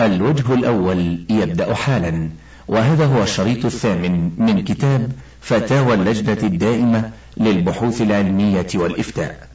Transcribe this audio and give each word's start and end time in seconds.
الوجه 0.00 0.54
الأول 0.54 1.24
يبدأ 1.30 1.74
حالا 1.74 2.30
وهذا 2.68 3.06
هو 3.06 3.22
الشريط 3.22 3.64
الثامن 3.64 4.30
من 4.38 4.64
كتاب 4.64 5.12
فتاوى 5.40 5.94
اللجنة 5.94 6.38
الدائمة 6.42 7.10
للبحوث 7.36 8.02
العلمية 8.02 8.66
والإفتاء. 8.74 9.48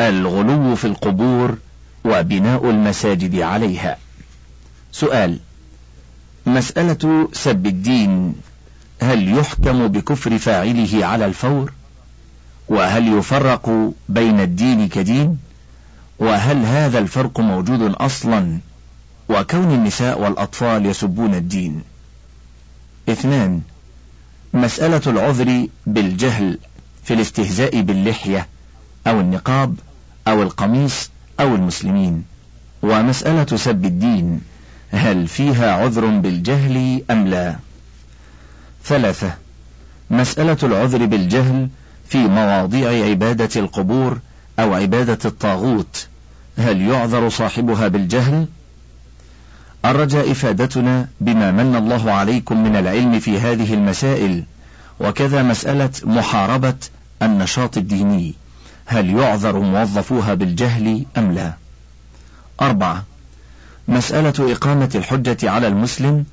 الغلو 0.00 0.74
في 0.74 0.84
القبور 0.84 1.58
وبناء 2.04 2.70
المساجد 2.70 3.40
عليها. 3.40 3.96
سؤال 4.92 5.38
مسألة 6.46 7.28
سب 7.32 7.66
الدين 7.66 8.34
هل 9.02 9.38
يحكم 9.38 9.88
بكفر 9.88 10.38
فاعله 10.38 11.06
على 11.06 11.26
الفور؟ 11.26 11.72
وهل 12.68 13.18
يفرق 13.18 13.92
بين 14.08 14.40
الدين 14.40 14.88
كدين؟ 14.88 15.38
وهل 16.18 16.64
هذا 16.64 16.98
الفرق 16.98 17.40
موجود 17.40 17.82
أصلا 17.82 18.58
وكون 19.32 19.74
النساء 19.74 20.20
والأطفال 20.20 20.86
يسبون 20.86 21.34
الدين. 21.34 21.82
اثنان 23.08 23.60
مسألة 24.54 25.02
العذر 25.06 25.68
بالجهل 25.86 26.58
في 27.04 27.14
الاستهزاء 27.14 27.80
باللحية 27.80 28.48
أو 29.06 29.20
النقاب 29.20 29.74
أو 30.28 30.42
القميص 30.42 31.10
أو 31.40 31.54
المسلمين. 31.54 32.24
ومسألة 32.82 33.56
سب 33.56 33.84
الدين 33.84 34.40
هل 34.92 35.28
فيها 35.28 35.72
عذر 35.72 36.06
بالجهل 36.06 37.02
أم 37.10 37.26
لا؟ 37.26 37.56
ثلاثة 38.84 39.34
مسألة 40.10 40.56
العذر 40.62 41.06
بالجهل 41.06 41.68
في 42.08 42.18
مواضيع 42.18 43.10
عبادة 43.10 43.60
القبور 43.60 44.18
أو 44.58 44.74
عبادة 44.74 45.18
الطاغوت 45.24 46.06
هل 46.58 46.80
يعذر 46.80 47.28
صاحبها 47.28 47.88
بالجهل؟ 47.88 48.46
الرجاء 49.84 50.30
إفادتنا 50.30 51.08
بما 51.20 51.50
من 51.50 51.76
الله 51.76 52.12
عليكم 52.12 52.64
من 52.64 52.76
العلم 52.76 53.20
في 53.20 53.40
هذه 53.40 53.74
المسائل 53.74 54.44
وكذا 55.00 55.42
مسألة 55.42 55.90
محاربة 56.04 56.74
النشاط 57.22 57.76
الديني. 57.76 58.34
هل 58.86 59.10
يعذر 59.10 59.58
موظفوها 59.58 60.34
بالجهل 60.34 61.04
أم 61.18 61.32
لا؟ 61.32 61.52
أربعة 62.60 63.04
مسألة 63.88 64.52
إقامة 64.52 64.90
الحجة 64.94 65.50
على 65.50 65.66
المسلم 65.68 66.24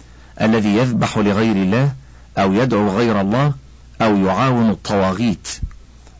الذي 0.41 0.75
يذبح 0.75 1.17
لغير 1.17 1.55
الله 1.55 1.91
أو 2.37 2.53
يدعو 2.53 2.89
غير 2.97 3.21
الله 3.21 3.53
أو 4.01 4.17
يعاون 4.17 4.69
الطواغيت. 4.69 5.47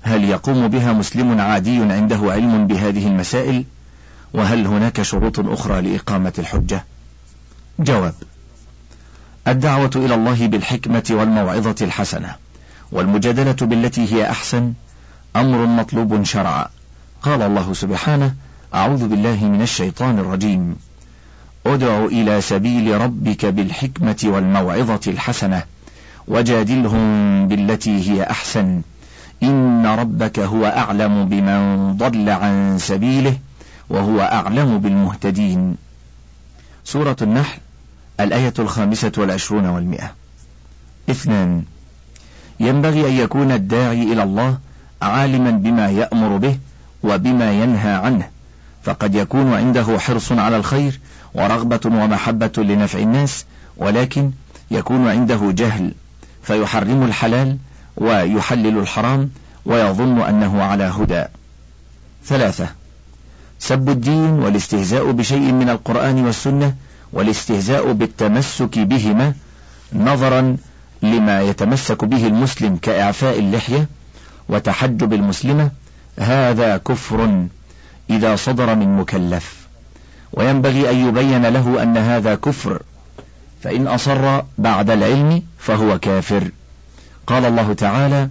هل 0.02 0.24
يقوم 0.24 0.68
بها 0.68 0.94
مسلم 0.94 1.42
عادي 1.42 1.80
عنده 1.80 2.20
علم 2.22 2.68
بهذه 2.68 3.08
المسائل؟ 3.08 3.66
وهل 4.34 4.68
هناك 4.68 5.02
شروط 5.02 5.40
أخرى 5.40 5.82
لإقامة 5.82 6.34
الحجة؟ 6.40 6.86
جواب. 7.80 8.14
الدعوة 9.48 9.92
إلى 9.96 10.16
الله 10.16 10.48
بالحكمة 10.48 11.04
والموعظة 11.10 11.76
الحسنة 11.82 12.36
والمجادلة 12.92 13.56
بالتي 13.62 14.14
هي 14.14 14.30
أحسن 14.30 14.74
أمر 15.36 15.66
مطلوب 15.66 16.24
شرعا. 16.24 16.66
قال 17.22 17.42
الله 17.42 17.74
سبحانه 17.74 18.34
أعوذ 18.74 19.08
بالله 19.08 19.46
من 19.46 19.62
الشيطان 19.62 20.20
الرجيم. 20.20 20.76
أدع 21.66 22.06
إلى 22.06 22.42
سبيل 22.42 23.02
ربك 23.02 23.46
بالحكمة 23.46 24.18
والموعظة 24.24 25.02
الحسنة 25.08 25.64
وجادلهم 26.28 27.48
بالتي 27.48 28.12
هي 28.12 28.24
أحسن. 28.24 28.82
إن 29.44 29.86
ربك 29.86 30.40
هو 30.40 30.66
أعلم 30.66 31.30
بمن 31.30 31.94
ضل 31.98 32.30
عن 32.30 32.78
سبيله 32.80 33.38
وهو 33.90 34.22
أعلم 34.22 34.80
بالمهتدين. 34.80 35.76
سورة 36.84 37.18
النحل 37.22 37.60
الآية 38.20 38.54
الخامسة 38.60 39.12
والعشرون 39.18 39.66
والمئة. 39.66 40.12
اثنان 41.10 41.64
ينبغي 42.60 43.08
أن 43.08 43.14
يكون 43.14 43.52
الداعي 43.52 44.04
إلى 44.14 44.24
الله 44.24 44.58
عالما 45.02 45.52
بما 45.52 45.90
يأمر 45.90 46.38
به 46.38 46.58
وبما 47.04 47.52
ينهى 47.52 47.92
عنه 47.92 48.30
فقد 48.84 49.16
يكون 49.16 49.54
عنده 49.54 50.00
حرص 50.00 50.32
على 50.32 50.58
الخير 50.58 51.00
ورغبة 51.34 51.80
ومحبة 51.86 52.52
لنفع 52.58 53.00
الناس 53.00 53.46
ولكن 53.78 54.32
يكون 54.72 55.08
عنده 55.08 55.40
جهل 55.52 55.94
فيحرم 56.44 57.04
الحلال 57.04 57.58
ويحلل 57.98 58.78
الحرام 58.78 59.30
ويظن 59.66 60.22
أنه 60.22 60.64
على 60.64 60.84
هدى. 60.84 61.26
ثلاثة 62.26 62.68
سب 63.60 63.90
الدين 63.90 64.30
والاستهزاء 64.32 65.12
بشيء 65.12 65.52
من 65.52 65.70
القرآن 65.70 66.26
والسنة 66.26 66.76
والاستهزاء 67.14 67.92
بالتمسك 67.92 68.80
بهما 68.80 69.34
نظرا 69.94 70.58
لما 71.02 71.42
يتمسك 71.42 72.06
به 72.06 72.28
المسلم 72.28 72.78
كإعفاء 72.78 73.40
اللحية 73.40 73.88
وتحجب 74.50 75.14
المسلمة 75.14 75.72
هذا 76.20 76.78
كفر 76.78 77.48
إذا 78.10 78.36
صدر 78.36 78.76
من 78.76 78.98
مكلف. 78.98 79.68
وينبغي 80.34 80.90
أن 80.90 81.08
يبين 81.08 81.46
له 81.46 81.84
أن 81.84 81.98
هذا 81.98 82.36
كفر 82.36 82.82
فإن 83.64 83.88
أصر 83.88 84.42
بعد 84.58 84.90
العلم 84.90 85.44
فهو 85.58 86.00
كافر. 86.00 86.52
قال 87.28 87.46
الله 87.46 87.74
تعالى 87.74 88.30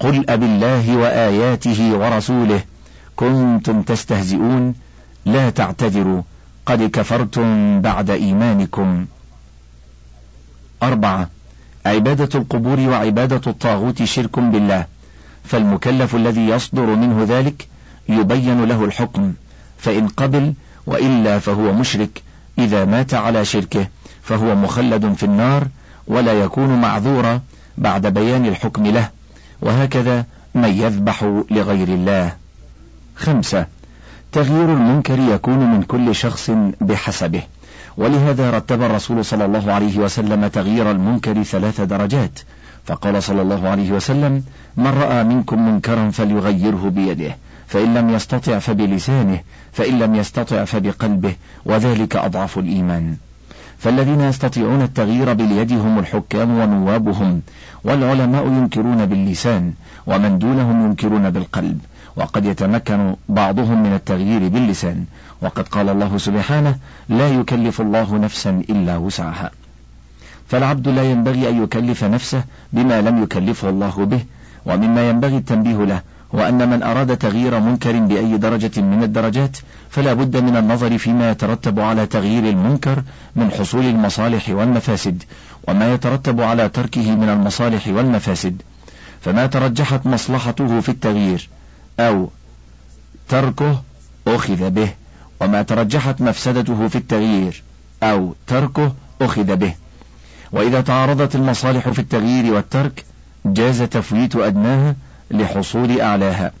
قل 0.00 0.30
أب 0.30 0.42
الله 0.42 0.96
وآياته 0.96 1.96
ورسوله 1.96 2.62
كنتم 3.16 3.82
تستهزئون 3.82 4.74
لا 5.24 5.50
تعتذروا. 5.50 6.22
قد 6.66 6.82
كفرتم 6.82 7.80
بعد 7.80 8.10
إيمانكم. 8.10 9.06
أربعة 10.82 11.28
عبادة 11.86 12.38
القبور 12.38 12.80
وعبادة 12.80 13.40
الطاغوت 13.46 14.02
شرك 14.02 14.38
بالله. 14.38 14.86
فالمكلف 15.44 16.14
الذي 16.14 16.48
يصدر 16.48 16.86
منه 16.86 17.26
ذلك 17.28 17.68
يبين 18.08 18.64
له 18.64 18.84
الحكم. 18.84 19.32
فإن 19.78 20.08
قبل 20.08 20.54
وإلا 20.86 21.38
فهو 21.38 21.72
مشرك. 21.72 22.22
إذا 22.58 22.84
مات 22.84 23.14
على 23.14 23.44
شركه 23.44 23.86
فهو 24.22 24.54
مخلد 24.54 25.12
في 25.12 25.22
النار 25.22 25.68
ولا 26.06 26.32
يكون 26.32 26.80
معذورا 26.80 27.40
بعد 27.78 28.06
بيان 28.06 28.46
الحكم 28.46 28.86
له. 28.86 29.10
وهكذا 29.62 30.24
من 30.54 30.68
يذبح 30.68 31.42
لغير 31.50 31.88
الله. 31.88 32.36
خمسة 33.16 33.66
تغيير 34.34 34.72
المنكر 34.72 35.18
يكون 35.18 35.58
من 35.58 35.82
كل 35.82 36.14
شخص 36.14 36.50
بحسبه. 36.80 37.42
ولهذا 37.96 38.50
رتب 38.50 38.82
الرسول 38.82 39.24
صلى 39.24 39.44
الله 39.44 39.72
عليه 39.72 39.98
وسلم 39.98 40.46
تغيير 40.46 40.90
المنكر 40.90 41.42
ثلاث 41.42 41.80
درجات. 41.80 42.38
فقال 42.86 43.22
صلى 43.22 43.42
الله 43.42 43.68
عليه 43.68 43.92
وسلم 43.92 44.42
من 44.76 44.86
رأى 44.86 45.24
منكم 45.24 45.68
منكرا 45.68 46.10
فليغيره 46.10 46.88
بيده 46.88 47.36
فإن 47.66 47.94
لم 47.94 48.10
يستطع 48.10 48.58
فبلسانه 48.58 49.40
فإن 49.72 49.98
لم 49.98 50.14
يستطع 50.14 50.64
فبقلبه 50.64 51.34
وذلك 51.64 52.16
أضعف 52.16 52.58
الإيمان. 52.58 53.16
فالذين 53.78 54.20
يستطيعون 54.20 54.82
التغيير 54.82 55.32
باليد 55.32 55.72
هم 55.72 55.98
الحكام 55.98 56.58
ونوابهم 56.58 57.40
والعلماء 57.84 58.46
ينكرون 58.46 59.06
باللسان 59.06 59.72
ومن 60.06 60.38
دونهم 60.38 60.86
ينكرون 60.86 61.30
بالقلب. 61.30 61.78
وقد 62.16 62.44
يتمكن 62.44 63.16
بعضهم 63.28 63.82
من 63.82 63.94
التغيير 63.94 64.48
باللسان. 64.48 65.04
وقد 65.42 65.68
قال 65.68 65.88
الله 65.88 66.18
سبحانه 66.18 66.76
لا 67.08 67.28
يكلف 67.28 67.80
الله 67.80 68.18
نفسا 68.18 68.62
إلا 68.70 68.96
وسعها. 68.96 69.50
فالعبد 70.48 70.88
لا 70.88 71.02
ينبغي 71.02 71.48
أن 71.48 71.62
يكلف 71.62 72.04
نفسه 72.04 72.44
بما 72.72 73.00
لم 73.00 73.22
يكلفه 73.22 73.68
الله 73.68 74.04
به 74.04 74.20
ومما 74.66 75.08
ينبغي 75.08 75.36
التنبيه 75.36 75.84
له 75.84 76.00
وأن 76.32 76.70
من 76.70 76.82
أراد 76.82 77.16
تغيير 77.16 77.60
منكر 77.60 77.98
بأي 77.98 78.36
درجة 78.36 78.80
من 78.80 79.02
الدرجات 79.02 79.56
فلا 79.90 80.12
بد 80.12 80.36
من 80.36 80.56
النظر 80.56 80.98
فيما 80.98 81.30
يترتب 81.30 81.80
على 81.80 82.06
تغيير 82.06 82.44
المنكر 82.48 83.02
من 83.36 83.50
حصول 83.50 83.84
المصالح 83.84 84.48
والمفاسد 84.48 85.22
وما 85.68 85.94
يترتب 85.94 86.40
على 86.40 86.68
تركه 86.68 87.14
من 87.16 87.28
المصالح 87.28 87.88
والمفاسد. 87.88 88.62
فما 89.20 89.46
ترجحت 89.46 90.06
مصلحته 90.06 90.80
في 90.80 90.88
التغيير 90.88 91.48
أو 92.00 92.30
تركه 93.28 93.82
أخذ 94.26 94.70
به 94.70 94.94
وما 95.40 95.62
ترجحت 95.62 96.20
مفسدته 96.20 96.88
في 96.88 96.96
التغيير 96.98 97.62
أو 98.02 98.34
تركه 98.46 98.94
أخذ 99.20 99.56
به. 99.56 99.74
وإذا 100.52 100.80
تعارضت 100.80 101.34
المصالح 101.34 101.88
في 101.88 101.98
التغيير 101.98 102.54
والترك 102.54 103.04
جاز 103.46 103.82
تفويت 103.82 104.36
أدناها 104.36 104.96
لحصول 105.30 106.00
أعلاها. 106.00 106.52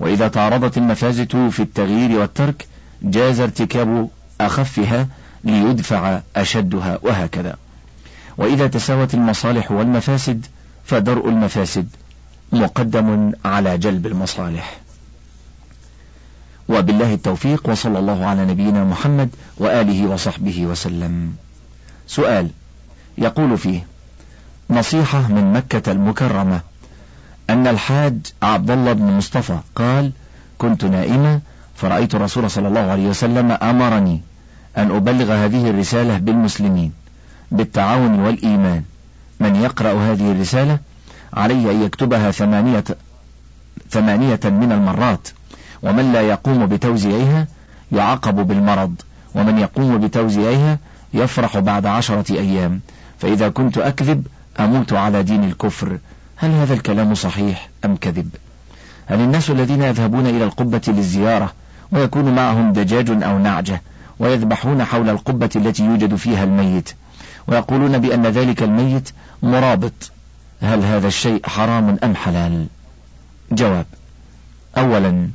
وإذا 0.00 0.28
تعارضت 0.28 0.78
المفازة 0.78 1.48
في 1.50 1.60
التغيير 1.60 2.18
والترك 2.18 2.66
جاز 3.02 3.40
ارتكاب 3.40 4.08
أخفها 4.40 5.08
ليدفع 5.44 6.20
أشدها 6.36 6.98
وهكذا. 7.02 7.56
وإذا 8.36 8.66
تساوت 8.66 9.14
المصالح 9.14 9.70
والمفاسد 9.70 10.46
فدرء 10.84 11.28
المفاسد. 11.28 11.88
مقدم 12.52 13.32
على 13.44 13.78
جلب 13.78 14.06
المصالح. 14.06 14.76
وبالله 16.68 17.14
التوفيق 17.14 17.68
وصلى 17.68 17.98
الله 17.98 18.26
على 18.26 18.44
نبينا 18.44 18.84
محمد 18.84 19.28
وآله 19.56 20.06
وصحبه 20.06 20.66
وسلم. 20.66 21.34
سؤال 22.06 22.50
يقول 23.18 23.58
فيه 23.58 23.86
نصيحة 24.70 25.28
من 25.28 25.52
مكة 25.52 25.92
المكرمة 25.92 26.60
أن 27.50 27.66
الحاج 27.66 28.18
عبد 28.42 28.70
الله 28.70 28.92
بن 28.92 29.04
مصطفى 29.04 29.58
قال 29.74 30.12
كنت 30.58 30.84
نائمة 30.84 31.40
فرأيت 31.74 32.14
الرسول 32.14 32.50
صلى 32.50 32.68
الله 32.68 32.80
عليه 32.80 33.06
وسلم 33.06 33.50
أمرني 33.52 34.20
أن 34.76 34.90
أبلغ 34.90 35.32
هذه 35.32 35.70
الرسالة 35.70 36.18
بالمسلمين 36.18 36.92
بالتعاون 37.50 38.20
والإيمان. 38.20 38.82
من 39.40 39.56
يقرأ 39.56 39.92
هذه 39.92 40.32
الرسالة؟ 40.32 40.78
عليه 41.36 41.70
أن 41.70 41.82
يكتبها 41.82 42.30
ثمانية, 42.30 42.84
ثمانية 43.90 44.40
من 44.44 44.72
المرات. 44.72 45.28
ومن 45.82 46.12
لا 46.12 46.20
يقوم 46.20 46.66
بتوزيعها 46.66 47.46
يعاقب 47.92 48.34
بالمرض 48.34 48.94
ومن 49.34 49.58
يقوم 49.58 49.98
بتوزيعها 49.98 50.78
يفرح 51.14 51.58
بعد 51.58 51.86
عشرة 51.86 52.32
أيام. 52.32 52.80
فإذا 53.18 53.48
كنت 53.48 53.78
أكذب 53.78 54.26
أموت 54.60 54.92
على 54.92 55.22
دين 55.22 55.44
الكفر. 55.44 55.98
هل 56.36 56.50
هذا 56.50 56.74
الكلام 56.74 57.14
صحيح 57.14 57.68
أم 57.84 57.96
كذب؟ 57.96 58.28
هل 59.06 59.20
الناس 59.20 59.50
الذين 59.50 59.82
يذهبون 59.82 60.26
إلى 60.26 60.44
القبة 60.44 60.80
للزيارة 60.88 61.52
ويكون 61.92 62.34
معهم 62.34 62.72
دجاج 62.72 63.22
أو 63.22 63.38
نعجة 63.38 63.82
ويذبحون 64.18 64.84
حول 64.84 65.10
القبة 65.10 65.50
التي 65.56 65.84
يوجد 65.84 66.14
فيها 66.14 66.44
الميت 66.44 66.92
ويقولون 67.48 67.98
بأن 67.98 68.26
ذلك 68.26 68.62
الميت 68.62 69.10
مرابط 69.42 70.12
هل 70.62 70.84
هذا 70.84 71.08
الشيء 71.08 71.46
حرام 71.46 71.98
أم 72.04 72.14
حلال؟ 72.14 72.66
جواب 73.52 73.86
أولا 74.78 75.28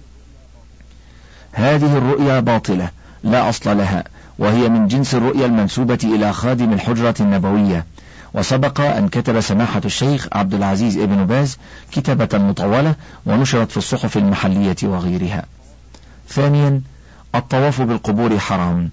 هذه 1.52 1.98
الرؤيا 1.98 2.40
باطلة 2.40 2.90
لا 3.24 3.50
أصل 3.50 3.78
لها 3.78 4.04
وهي 4.40 4.70
من 4.70 4.88
جنس 4.88 5.16
الرؤيا 5.16 5.46
المنسوبة 5.46 6.00
إلى 6.04 6.34
خادم 6.34 6.74
الحجرة 6.74 7.16
النبوية. 7.20 7.86
وسبق 8.34 8.82
أن 8.82 9.08
كتب 9.08 9.40
سماحة 9.40 9.82
الشيخ 9.86 10.28
عبد 10.32 10.54
العزيز 10.54 10.98
ابن 10.98 11.26
باز 11.26 11.58
كتابة 11.92 12.38
مطولة 12.38 12.96
ونشرت 13.26 13.72
في 13.72 13.78
الصحف 13.78 14.18
المحلية 14.18 14.76
وغيرها. 14.84 15.46
ثانيا 16.30 16.82
الطواف 17.36 17.82
بالقبور 17.82 18.40
حرام 18.40 18.90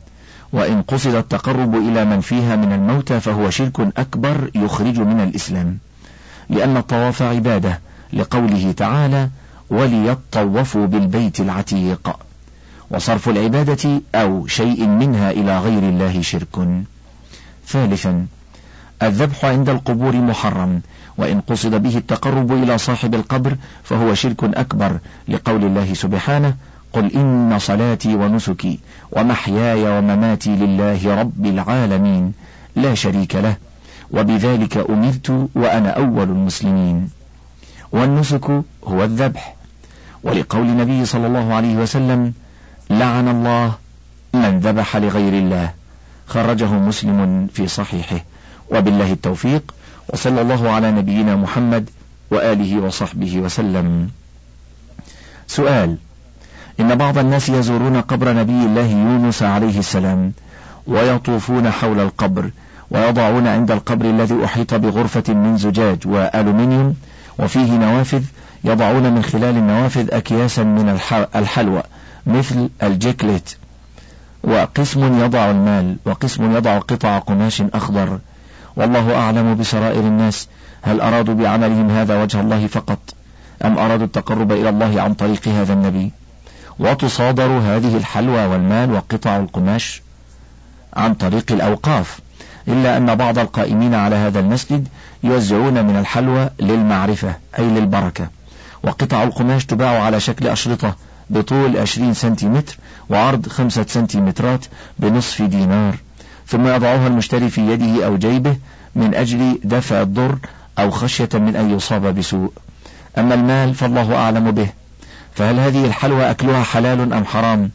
وإن 0.53 0.83
قصد 0.83 1.15
التقرب 1.15 1.75
إلى 1.75 2.05
من 2.05 2.21
فيها 2.21 2.57
من 2.57 2.73
الموتى 2.73 3.21
فهو 3.21 3.51
شرك 3.51 3.81
أكبر 3.81 4.51
يخرج 4.55 4.99
من 4.99 5.21
الإسلام. 5.21 5.79
لأن 6.51 6.77
الطواف 6.77 7.23
عبادة 7.23 7.81
لقوله 8.13 8.73
تعالى 8.73 9.29
وليطوفوا 9.71 10.87
بالبيت 10.87 11.41
العتيق 11.41 12.17
وصرف 12.91 13.29
العبادة 13.29 14.01
أو 14.15 14.47
شيء 14.47 14.87
منها 14.87 15.31
إلى 15.31 15.59
غير 15.59 15.83
الله 15.83 16.23
شرك. 16.23 16.85
ثالثا 17.67 18.27
الذبح 19.03 19.45
عند 19.45 19.69
القبور 19.69 20.17
محرم 20.17 20.81
وإن 21.19 21.41
قصد 21.41 21.75
به 21.83 21.97
التقرب 21.97 22.53
إلى 22.53 22.79
صاحب 22.79 23.15
القبر 23.15 23.57
فهو 23.85 24.15
شرك 24.15 24.45
أكبر 24.45 24.99
لقول 25.29 25.65
الله 25.65 25.95
سبحانه 25.95 26.55
قل 26.93 27.13
إن 27.13 27.59
صلاتي 27.59 28.15
ونسكي 28.15 28.79
ومحياي 29.13 29.99
ومماتي 29.99 30.51
لله 30.51 31.15
رب 31.21 31.47
العالمين 31.47 32.33
لا 32.77 32.95
شريك 32.95 33.35
له. 33.35 33.57
وبذلك 34.11 34.77
أمرت 34.91 35.49
وأنا 35.55 35.91
أول 35.91 36.23
المسلمين. 36.23 37.11
والنسك 37.93 38.51
هو 38.85 39.05
الذبح. 39.05 39.57
ولقول 40.23 40.67
النبي 40.67 41.05
صلى 41.05 41.27
الله 41.27 41.55
عليه 41.55 41.77
وسلم 41.77 42.33
لعن 42.91 43.29
الله 43.29 43.75
من 44.35 44.61
ذبح 44.61 44.97
لغير 44.97 45.33
الله. 45.33 45.71
خرجه 46.27 46.73
مسلم 46.73 47.49
في 47.55 47.69
صحيحه. 47.69 48.21
وبالله 48.71 49.13
التوفيق 49.13 49.75
وصلى 50.09 50.41
الله 50.41 50.71
على 50.71 50.91
نبينا 50.91 51.37
محمد 51.37 51.91
وآله 52.31 52.81
وصحبه 52.81 53.39
وسلم. 53.39 54.11
سؤال 55.47 55.97
إن 56.81 56.95
بعض 56.95 57.19
الناس 57.19 57.49
يزورون 57.49 58.01
قبر 58.01 58.33
نبي 58.33 58.53
الله 58.53 58.87
يونس 58.91 59.43
عليه 59.43 59.79
السلام 59.79 60.33
ويطوفون 60.87 61.71
حول 61.71 62.01
القبر 62.01 62.51
ويضعون 62.91 63.47
عند 63.47 63.71
القبر 63.71 64.05
الذي 64.05 64.45
أحيط 64.45 64.75
بغرفة 64.75 65.35
من 65.35 65.57
زجاج 65.57 66.07
وألومنيوم 66.07 66.95
وفيه 67.39 67.73
نوافذ 67.73 68.23
يضعون 68.65 69.13
من 69.13 69.23
خلال 69.23 69.57
النوافذ 69.57 70.15
أكياسا 70.15 70.63
من 70.63 70.99
الحلوى 71.35 71.83
مثل 72.27 72.69
الجيكليت. 72.83 73.55
وقسم 74.45 75.21
يضع 75.25 75.51
المال 75.51 75.97
وقسم 76.05 76.57
يضع 76.57 76.79
قطع 76.79 77.19
قماش 77.19 77.63
أخضر. 77.75 78.19
والله 78.77 79.17
أعلم 79.17 79.57
بسرائر 79.57 80.01
الناس 80.01 80.49
هل 80.83 81.01
أرادوا 81.01 81.35
بعملهم 81.35 81.91
هذا 81.91 82.23
وجه 82.23 82.41
الله 82.41 82.67
فقط 82.67 82.99
أم 83.65 83.79
أرادوا 83.79 84.07
التقرب 84.07 84.53
إلى 84.53 84.69
الله 84.69 85.03
عن 85.03 85.15
طريق 85.15 85.49
هذا 85.49 85.73
النبي؟ 85.73 86.13
وتصادر 86.79 87.47
هذه 87.47 87.97
الحلوى 87.97 88.47
والمال 88.47 88.93
وقطع 88.93 89.37
القماش 89.37 90.03
عن 90.95 91.15
طريق 91.15 91.53
الأوقاف. 91.53 92.21
إلا 92.69 92.97
أن 92.97 93.15
بعض 93.15 93.39
القائمين 93.39 93.95
على 93.95 94.17
هذا 94.17 94.41
المسجد 94.41 94.89
يوزعون 95.23 95.85
من 95.85 95.97
الحلوى 95.97 96.51
للمعرفة 96.61 97.35
أي 97.59 97.65
للبركة. 97.65 98.29
وقطع 98.83 99.23
القماش 99.23 99.67
تباع 99.67 100.03
على 100.03 100.21
شكل 100.21 100.47
أشرطة 100.47 100.97
بطول 101.31 101.77
20 101.77 102.15
سنتيمتر 102.15 102.79
وعرض 103.11 103.49
5 103.49 103.87
سنتيمترات 103.87 104.67
بنصف 104.99 105.43
دينار. 105.43 105.97
ثم 106.47 106.67
يضعها 106.67 107.07
المشتري 107.07 107.51
في 107.51 107.61
يده 107.73 108.07
أو 108.07 108.17
جيبه 108.17 108.57
من 108.95 109.15
أجل 109.15 109.59
دفع 109.65 110.03
الضر 110.03 110.39
أو 110.79 110.91
خشية 110.91 111.29
من 111.35 111.57
أن 111.57 111.71
يصاب 111.71 112.19
بسوء. 112.19 112.53
أما 113.19 113.35
المال 113.35 113.75
فالله 113.75 114.15
أعلم 114.17 114.51
به. 114.51 114.69
فهل 115.35 115.59
هذه 115.59 115.85
الحلوى 115.85 116.31
أكلها 116.31 116.63
حلال 116.63 117.13
أم 117.13 117.25
حرام؟ 117.25 117.71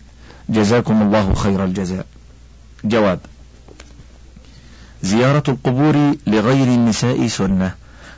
جزاكم 0.50 1.02
الله 1.02 1.34
خير 1.34 1.64
الجزاء. 1.64 2.06
جواب 2.84 3.20
زيارة 5.04 5.44
القبور 5.48 6.16
لغير 6.28 6.68
النساء 6.68 7.28
سنة 7.28 7.72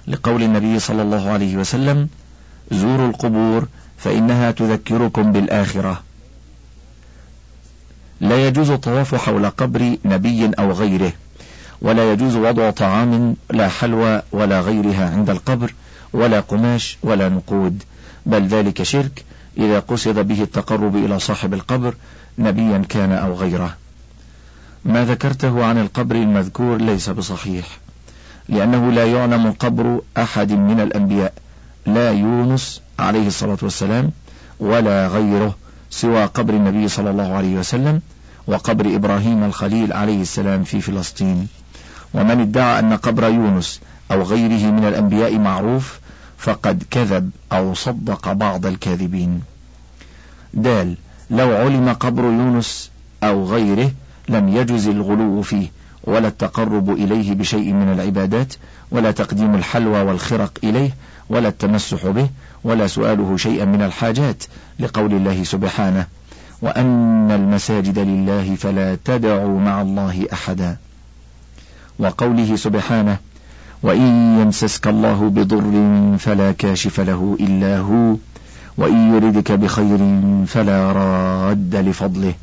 لقول 0.08 0.44
النبي 0.44 0.80
صلى 0.80 1.02
الله 1.02 1.30
عليه 1.30 1.58
وسلم 1.58 2.08
زوروا 2.72 3.08
القبور 3.08 3.68
فإنها 3.98 4.52
تذكركم 4.52 5.32
بالآخرة. 5.32 6.02
لا 8.22 8.48
يجوز 8.48 8.70
الطواف 8.70 9.16
حول 9.16 9.50
قبر 9.50 9.98
نبي 10.06 10.52
أو 10.60 10.72
غيره 10.72 11.14
ولا 11.82 12.12
يجوز 12.12 12.36
وضع 12.36 12.70
طعام 12.70 13.36
لا 13.52 13.70
حلوى 13.70 14.22
ولا 14.32 14.62
غيرها 14.62 15.10
عند 15.10 15.30
القبر 15.30 15.74
ولا 16.14 16.40
قماش 16.40 16.98
ولا 17.04 17.30
نقود 17.30 17.84
بل 18.26 18.48
ذلك 18.48 18.84
شرك 18.84 19.24
إذا 19.58 19.80
قصد 19.80 20.20
به 20.20 20.44
التقرب 20.44 20.96
إلى 20.96 21.20
صاحب 21.20 21.54
القبر 21.54 21.96
نبيا 22.38 22.84
كان 22.90 23.12
أو 23.12 23.34
غيره. 23.34 23.76
ما 24.86 25.06
ذكرته 25.06 25.66
عن 25.66 25.78
القبر 25.78 26.16
المذكور 26.16 26.78
ليس 26.78 27.10
بصحيح 27.10 27.66
لأنه 28.50 28.92
لا 28.92 29.06
يعلم 29.06 29.52
قبر 29.52 30.02
أحد 30.18 30.52
من 30.52 30.80
الأنبياء 30.80 31.34
لا 31.86 32.12
يونس 32.12 32.82
عليه 33.00 33.28
الصلاة 33.28 33.58
والسلام 33.62 34.12
ولا 34.60 35.08
غيره 35.08 35.56
سوى 35.90 36.26
قبر 36.26 36.54
النبي 36.54 36.88
صلى 36.88 37.10
الله 37.10 37.34
عليه 37.34 37.58
وسلم 37.58 38.02
وقبر 38.48 38.96
إبراهيم 38.96 39.44
الخليل 39.44 39.94
عليه 39.94 40.22
السلام 40.22 40.64
في 40.64 40.82
فلسطين. 40.82 41.48
ومن 42.14 42.42
ادعى 42.42 42.80
أن 42.80 42.94
قبر 42.94 43.24
يونس 43.24 43.82
أو 44.12 44.24
غيره 44.24 44.72
من 44.72 44.86
الأنبياء 44.86 45.38
معروف 45.38 46.00
فقد 46.38 46.84
كذب 46.92 47.30
أو 47.52 47.74
صدق 47.74 48.34
بعض 48.34 48.66
الكاذبين. 48.66 49.42
دال 50.54 50.96
لو 51.30 51.56
علم 51.56 51.94
قبر 51.94 52.24
يونس 52.24 52.92
أو 53.24 53.46
غيره 53.46 53.92
لم 54.30 54.50
يجز 54.50 54.88
الغلو 54.88 55.42
فيه 55.42 55.68
ولا 56.04 56.28
التقرب 56.28 56.90
إليه 56.90 57.34
بشيء 57.34 57.74
من 57.74 57.92
العبادات 57.92 58.54
ولا 58.92 59.12
تقديم 59.12 59.56
الحلوى 59.56 60.02
والخرق 60.02 60.58
إليه 60.64 60.92
ولا 61.30 61.48
التمسح 61.48 62.08
به 62.08 62.30
ولا 62.64 62.88
سؤاله 62.88 63.38
شيئا 63.38 63.66
من 63.66 63.82
الحاجات 63.82 64.44
لقول 64.80 65.14
الله 65.14 65.44
سبحانه 65.44 66.06
وأن 66.62 67.32
المساجد 67.32 68.00
لله 68.00 68.56
فلا 68.56 68.98
تدعوا 69.06 69.60
مع 69.60 69.82
الله 69.82 70.28
أحدا. 70.34 70.78
وقوله 72.00 72.56
سبحانه 72.56 73.18
وإن 73.84 74.40
يمسسك 74.42 74.88
الله 74.88 75.30
بضر 75.30 76.18
فلا 76.18 76.52
كاشف 76.52 77.00
له 77.00 77.38
إلا 77.40 77.78
هو 77.78 78.16
وإن 78.78 79.16
يردك 79.16 79.52
بخير 79.52 79.98
فلا 80.48 80.92
راد 80.92 81.76
لفضله. 81.76 82.34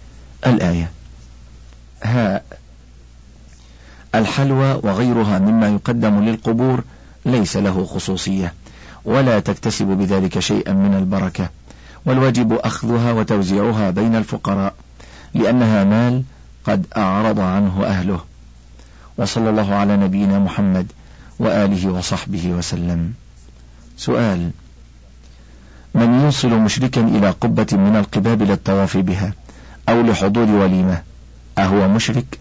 الآية. 0.46 0.90
هاء 2.02 2.44
الحلوى 4.14 4.72
وغيرها 4.72 5.38
مما 5.38 5.68
يقدم 5.68 6.24
للقبور 6.24 6.84
ليس 7.26 7.56
له 7.56 7.84
خصوصية 7.84 8.54
ولا 9.04 9.40
تكتسب 9.40 9.86
بذلك 9.86 10.38
شيئا 10.38 10.72
من 10.72 10.94
البركة 10.94 11.48
والواجب 12.06 12.52
أخذها 12.52 13.12
وتوزيعها 13.12 13.90
بين 13.90 14.16
الفقراء 14.16 14.74
لأنها 15.34 15.84
مال 15.84 16.22
قد 16.64 16.86
أعرض 16.96 17.40
عنه 17.40 17.84
أهله. 17.84 18.20
وصلى 19.18 19.50
الله 19.50 19.74
على 19.74 19.96
نبينا 19.96 20.38
محمد 20.38 20.86
وآله 21.38 21.88
وصحبه 21.92 22.48
وسلم. 22.48 23.12
سؤال 23.96 24.50
من 25.94 26.20
يوصل 26.20 26.48
مشركا 26.48 27.00
إلى 27.00 27.30
قبة 27.30 27.66
من 27.72 27.96
القباب 27.96 28.42
للطواف 28.42 28.96
بها 28.96 29.32
أو 29.88 30.02
لحضور 30.02 30.50
وليمة؟ 30.50 31.02
أهو 31.58 31.88
مشرك 31.88 32.38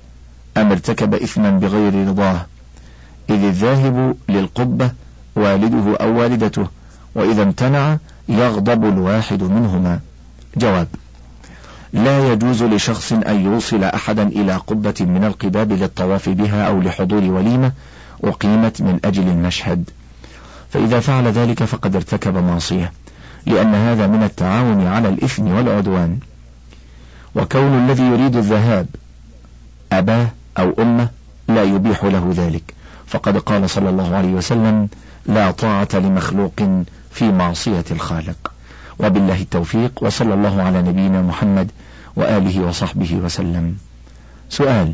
أم 0.58 0.72
ارتكب 0.72 1.14
إثما 1.14 1.50
بغير 1.50 2.08
رضاه؟ 2.08 2.46
إذ 3.30 3.44
الذاهب 3.44 4.16
للقبة 4.30 4.92
والده 5.36 5.96
أو 5.96 6.20
والدته 6.20 6.68
وإذا 7.16 7.44
امتنع 7.44 7.98
يغضب 8.30 8.86
الواحد 8.86 9.44
منهما. 9.44 10.00
جواب 10.58 10.88
لا 11.94 12.32
يجوز 12.34 12.64
لشخص 12.64 13.14
أن 13.14 13.46
يوصل 13.46 13.84
أحدا 13.84 14.24
إلى 14.28 14.56
قبة 14.56 14.94
من 15.00 15.24
القباب 15.24 15.72
للطواف 15.72 16.30
بها 16.30 16.68
أو 16.68 16.82
لحضور 16.82 17.24
وليمة 17.24 17.72
أقيمت 18.24 18.82
من 18.82 19.00
أجل 19.06 19.28
المشهد. 19.28 19.90
فإذا 20.70 21.00
فعل 21.00 21.28
ذلك 21.28 21.64
فقد 21.64 21.96
ارتكب 21.96 22.38
معصية 22.38 22.92
لأن 23.46 23.76
هذا 23.76 24.08
من 24.08 24.24
التعاون 24.24 24.88
على 24.88 25.10
الإثم 25.10 25.48
والعدوان. 25.48 26.20
وكون 27.36 27.86
الذي 27.86 28.04
يريد 28.04 28.36
الذهاب 28.36 28.88
أباه 29.92 30.28
أو 30.60 30.74
أمه 30.80 31.10
لا 31.48 31.64
يبيح 31.64 32.04
له 32.04 32.34
ذلك. 32.36 32.74
فقد 33.08 33.38
قال 33.38 33.70
صلى 33.70 33.90
الله 33.90 34.16
عليه 34.16 34.34
وسلم 34.34 34.88
لا 35.26 35.52
طاعة 35.52 35.90
لمخلوق 35.94 36.84
في 37.12 37.32
معصية 37.32 37.86
الخالق. 37.92 38.52
وبالله 39.00 39.42
التوفيق 39.42 40.04
وصلى 40.04 40.34
الله 40.34 40.62
على 40.62 40.82
نبينا 40.82 41.22
محمد 41.22 41.72
وآله 42.16 42.68
وصحبه 42.68 43.16
وسلم. 43.16 43.78
سؤال 44.50 44.94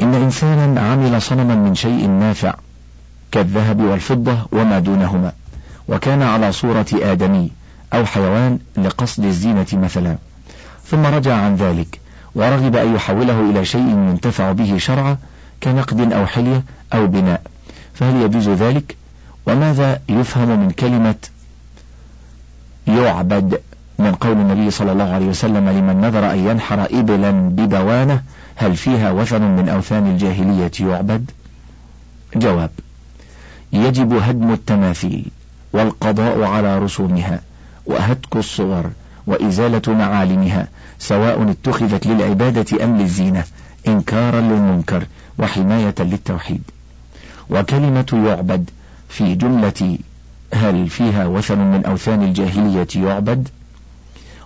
إن 0.00 0.14
إنسانا 0.14 0.80
عمل 0.80 1.22
صنما 1.22 1.54
من 1.54 1.74
شيء 1.74 2.08
نافع 2.08 2.54
كالذهب 3.32 3.80
والفضة 3.80 4.38
وما 4.52 4.78
دونهما 4.78 5.32
وكان 5.88 6.22
على 6.22 6.52
صورة 6.52 6.86
آدمي 6.92 7.50
أو 7.92 8.04
حيوان 8.04 8.58
لقصد 8.76 9.24
الزينة 9.24 9.66
مثلا 9.72 10.16
ثم 10.92 11.06
رجع 11.06 11.34
عن 11.34 11.56
ذلك 11.56 12.00
ورغب 12.34 12.76
أن 12.76 12.94
يحوله 12.94 13.50
إلى 13.50 13.64
شيء 13.64 13.80
ينتفع 13.80 14.52
به 14.52 14.78
شرعا 14.78 15.16
كنقد 15.62 16.12
أو 16.12 16.26
حلية 16.26 16.62
أو 16.94 17.06
بناء. 17.06 17.42
فهل 17.94 18.16
يجوز 18.22 18.48
ذلك؟ 18.48 18.96
وماذا 19.46 20.00
يفهم 20.08 20.60
من 20.60 20.70
كلمة 20.70 21.14
يعبد 22.86 23.60
من 23.98 24.14
قول 24.14 24.32
النبي 24.32 24.70
صلى 24.70 24.92
الله 24.92 25.14
عليه 25.14 25.26
وسلم 25.26 25.68
لمن 25.68 26.00
نذر 26.00 26.32
أن 26.32 26.38
ينحر 26.38 26.86
إبلا 26.90 27.30
ببوانة؟ 27.30 28.22
هل 28.56 28.76
فيها 28.76 29.10
وثن 29.10 29.42
من 29.42 29.68
أوثان 29.68 30.06
الجاهلية 30.06 30.72
يعبد؟ 30.80 31.30
جواب 32.36 32.70
يجب 33.72 34.12
هدم 34.12 34.52
التماثيل 34.52 35.26
والقضاء 35.72 36.42
على 36.42 36.78
رسومها 36.78 37.40
وهتك 37.86 38.36
الصور 38.36 38.90
وإزالة 39.26 39.82
معالمها 39.88 40.68
سواء 40.98 41.50
اتخذت 41.50 42.06
للعبادة 42.06 42.84
أم 42.84 42.98
للزينة 42.98 43.44
إنكارا 43.88 44.40
للمنكر 44.40 45.06
وحماية 45.38 45.94
للتوحيد. 46.00 46.62
وكلمة 47.50 48.24
يعبد 48.26 48.70
في 49.08 49.34
جملة 49.34 49.98
هل 50.54 50.88
فيها 50.88 51.26
وثن 51.26 51.58
من 51.58 51.84
أوثان 51.84 52.22
الجاهلية 52.22 52.88
يعبد؟ 52.96 53.48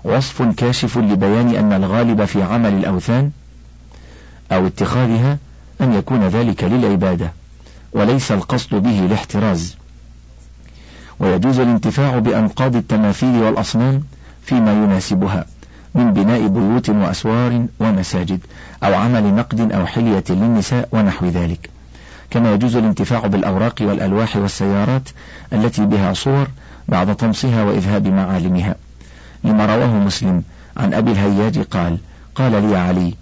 وصف 0.04 0.42
كاشف 0.42 0.98
لبيان 0.98 1.54
أن 1.54 1.72
الغالب 1.72 2.24
في 2.24 2.42
عمل 2.42 2.74
الأوثان 2.74 3.30
أو 4.52 4.66
اتخاذها 4.66 5.38
أن 5.80 5.92
يكون 5.92 6.28
ذلك 6.28 6.64
للعبادة 6.64 7.32
وليس 7.92 8.32
القصد 8.32 8.74
به 8.74 9.06
الاحتراز. 9.06 9.76
ويجوز 11.20 11.58
الانتفاع 11.58 12.18
بأنقاض 12.18 12.76
التماثيل 12.76 13.42
والأصنام 13.42 14.02
فيما 14.46 14.72
يناسبها 14.72 15.44
من 15.94 16.12
بناء 16.12 16.46
بيوت 16.46 16.90
وأسوار 16.90 17.66
ومساجد 17.80 18.40
أو 18.84 18.94
عمل 18.94 19.34
نقد 19.34 19.72
أو 19.72 19.86
حلية 19.86 20.24
للنساء 20.30 20.88
ونحو 20.92 21.26
ذلك. 21.26 21.70
كما 22.30 22.54
يجوز 22.54 22.76
الانتفاع 22.76 23.26
بالأوراق 23.26 23.74
والألواح 23.80 24.36
والسيارات 24.36 25.08
التي 25.52 25.86
بها 25.86 26.12
صور 26.12 26.46
بعد 26.88 27.16
طمسها 27.16 27.62
وإذهاب 27.62 28.06
معالمها. 28.06 28.74
لما 29.44 29.66
رواه 29.66 29.94
مسلم 29.94 30.42
عن 30.76 30.94
أبي 30.94 31.12
الهياج 31.12 31.58
قال 31.58 31.98
قال 32.34 32.52
لي 32.52 32.76
علي 32.76 33.14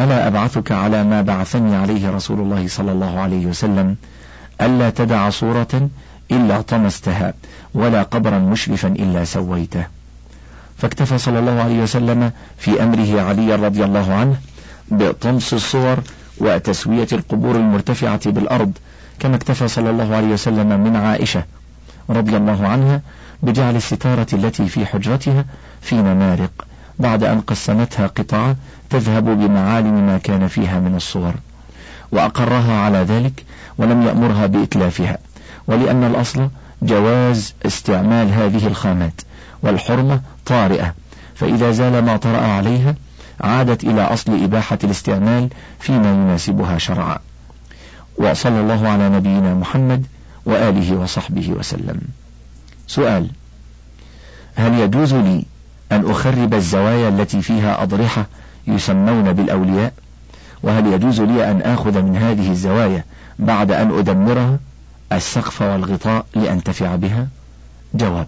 ألا 0.00 0.26
أبعثك 0.26 0.72
على 0.72 1.04
ما 1.04 1.22
بعثني 1.22 1.76
عليه 1.76 2.10
رسول 2.10 2.40
الله 2.40 2.68
صلى 2.68 2.92
الله 2.92 3.20
عليه 3.20 3.46
وسلم 3.46 3.96
ألا 4.60 4.90
تدع 4.90 5.30
صورة 5.30 5.88
إلا 6.30 6.60
طمستها 6.60 7.34
ولا 7.74 8.02
قبرا 8.02 8.38
مشرفا 8.38 8.88
إلا 8.88 9.24
سويته. 9.24 9.97
فاكتفى 10.78 11.18
صلى 11.18 11.38
الله 11.38 11.62
عليه 11.62 11.82
وسلم 11.82 12.32
في 12.58 12.82
أمره 12.82 13.20
علي 13.20 13.54
رضي 13.54 13.84
الله 13.84 14.14
عنه 14.14 14.36
بطمس 14.90 15.54
الصور 15.54 15.98
وتسوية 16.38 17.08
القبور 17.12 17.56
المرتفعة 17.56 18.30
بالأرض 18.30 18.72
كما 19.20 19.36
اكتفى 19.36 19.68
صلى 19.68 19.90
الله 19.90 20.16
عليه 20.16 20.28
وسلم 20.28 20.80
من 20.80 20.96
عائشة 20.96 21.44
رضي 22.10 22.36
الله 22.36 22.68
عنها 22.68 23.00
بجعل 23.42 23.76
الستارة 23.76 24.26
التي 24.32 24.68
في 24.68 24.86
حجرتها 24.86 25.44
في 25.80 25.94
نمارق 25.96 26.50
بعد 26.98 27.24
أن 27.24 27.40
قسمتها 27.40 28.06
قطعة 28.06 28.56
تذهب 28.90 29.24
بمعالم 29.24 30.06
ما 30.06 30.18
كان 30.18 30.48
فيها 30.48 30.80
من 30.80 30.94
الصور. 30.96 31.34
وأقرها 32.12 32.80
على 32.80 32.98
ذلك 32.98 33.44
ولم 33.78 34.02
يأمرها 34.02 34.46
بإتلافها 34.46 35.18
ولأن 35.66 36.04
الأصل 36.04 36.48
جواز 36.82 37.54
استعمال 37.66 38.32
هذه 38.32 38.66
الخامات 38.66 39.20
والحرمة 39.62 40.20
طارئة. 40.48 40.94
فإذا 41.34 41.70
زال 41.70 42.04
ما 42.04 42.16
طرأ 42.16 42.46
عليها 42.46 42.94
عادت 43.40 43.84
إلى 43.84 44.02
أصل 44.02 44.42
إباحة 44.42 44.78
الاستعمال 44.84 45.48
فيما 45.80 46.12
يناسبها 46.12 46.78
شرعا. 46.78 47.18
وصلى 48.16 48.60
الله 48.60 48.88
على 48.88 49.08
نبينا 49.08 49.54
محمد 49.54 50.06
وآله 50.46 50.96
وصحبه 50.96 51.50
وسلم. 51.50 52.00
سؤال 52.86 53.30
هل 54.54 54.74
يجوز 54.78 55.14
لي 55.14 55.44
أن 55.92 56.10
أخرب 56.10 56.54
الزوايا 56.54 57.08
التي 57.08 57.42
فيها 57.42 57.82
أضرحة 57.82 58.26
يسمون 58.66 59.32
بالأولياء؟ 59.32 59.92
وهل 60.62 60.86
يجوز 60.86 61.20
لي 61.20 61.50
أن 61.50 61.62
آخذ 61.62 62.02
من 62.02 62.16
هذه 62.16 62.50
الزوايا 62.50 63.04
بعد 63.38 63.72
أن 63.72 63.98
أدمرها 63.98 64.58
السقف 65.12 65.62
والغطاء 65.62 66.26
لأنتفع 66.34 66.96
بها؟ 66.96 67.26
جواب 67.94 68.26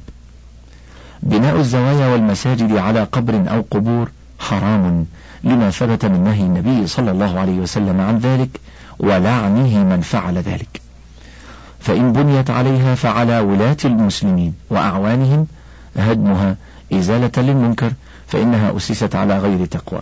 بناء 1.22 1.56
الزوايا 1.56 2.06
والمساجد 2.06 2.76
على 2.76 3.04
قبر 3.04 3.44
أو 3.48 3.64
قبور 3.70 4.10
حرام 4.38 5.06
لما 5.44 5.70
ثبت 5.70 6.04
من 6.04 6.24
نهي 6.24 6.40
النبي 6.40 6.86
صلى 6.86 7.10
الله 7.10 7.40
عليه 7.40 7.58
وسلم 7.58 8.00
عن 8.00 8.18
ذلك 8.18 8.60
ولعنه 8.98 9.84
من 9.84 10.00
فعل 10.00 10.38
ذلك. 10.38 10.80
فإن 11.80 12.12
بنيت 12.12 12.50
عليها 12.50 12.94
فعلى 12.94 13.40
ولاة 13.40 13.76
المسلمين 13.84 14.54
وأعوانهم 14.70 15.46
هدمها 15.96 16.56
إزالة 16.92 17.30
للمنكر 17.36 17.92
فإنها 18.26 18.76
أسست 18.76 19.14
على 19.14 19.38
غير 19.38 19.66
تقوى. 19.66 20.00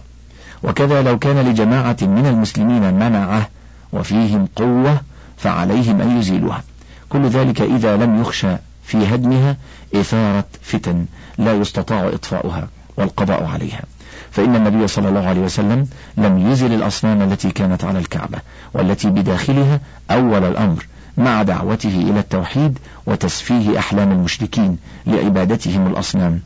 وكذا 0.63 1.03
لو 1.03 1.19
كان 1.19 1.49
لجماعة 1.49 1.97
من 2.03 2.27
المسلمين 2.27 2.95
منعه 2.95 3.49
وفيهم 3.93 4.49
قوة 4.57 5.01
فعليهم 5.37 6.01
أن 6.01 6.19
يزيلوها. 6.19 6.63
كل 7.09 7.29
ذلك 7.29 7.61
إذا 7.61 7.97
لم 7.97 8.21
يخشى 8.21 8.57
في 8.89 9.15
هدمها 9.15 9.57
إثارة 9.95 10.45
فتن 10.63 11.07
لا 11.39 11.53
يستطاع 11.53 12.09
إطفاؤها 12.09 12.69
والقضاء 12.97 13.45
عليها. 13.45 13.83
فإن 14.31 14.57
النبي 14.57 14.89
صلى 14.89 15.09
الله 15.09 15.29
عليه 15.29 15.41
وسلم 15.41 15.89
لم 16.17 16.51
يزل 16.51 16.73
الأصنام 16.73 17.23
التي 17.23 17.51
كانت 17.51 17.85
على 17.85 17.99
الكعبة 17.99 18.39
والتي 18.75 19.11
بداخلها 19.11 19.81
أول 20.11 20.45
الأمر 20.45 20.87
مع 21.17 21.43
دعوته 21.43 21.89
إلى 22.11 22.21
التوحيد 22.21 22.79
وتسفيه 23.07 23.79
أحلام 23.79 24.13
المشركين 24.13 24.79
لعبادتهم 25.07 25.87
الأصنام. 25.87 26.41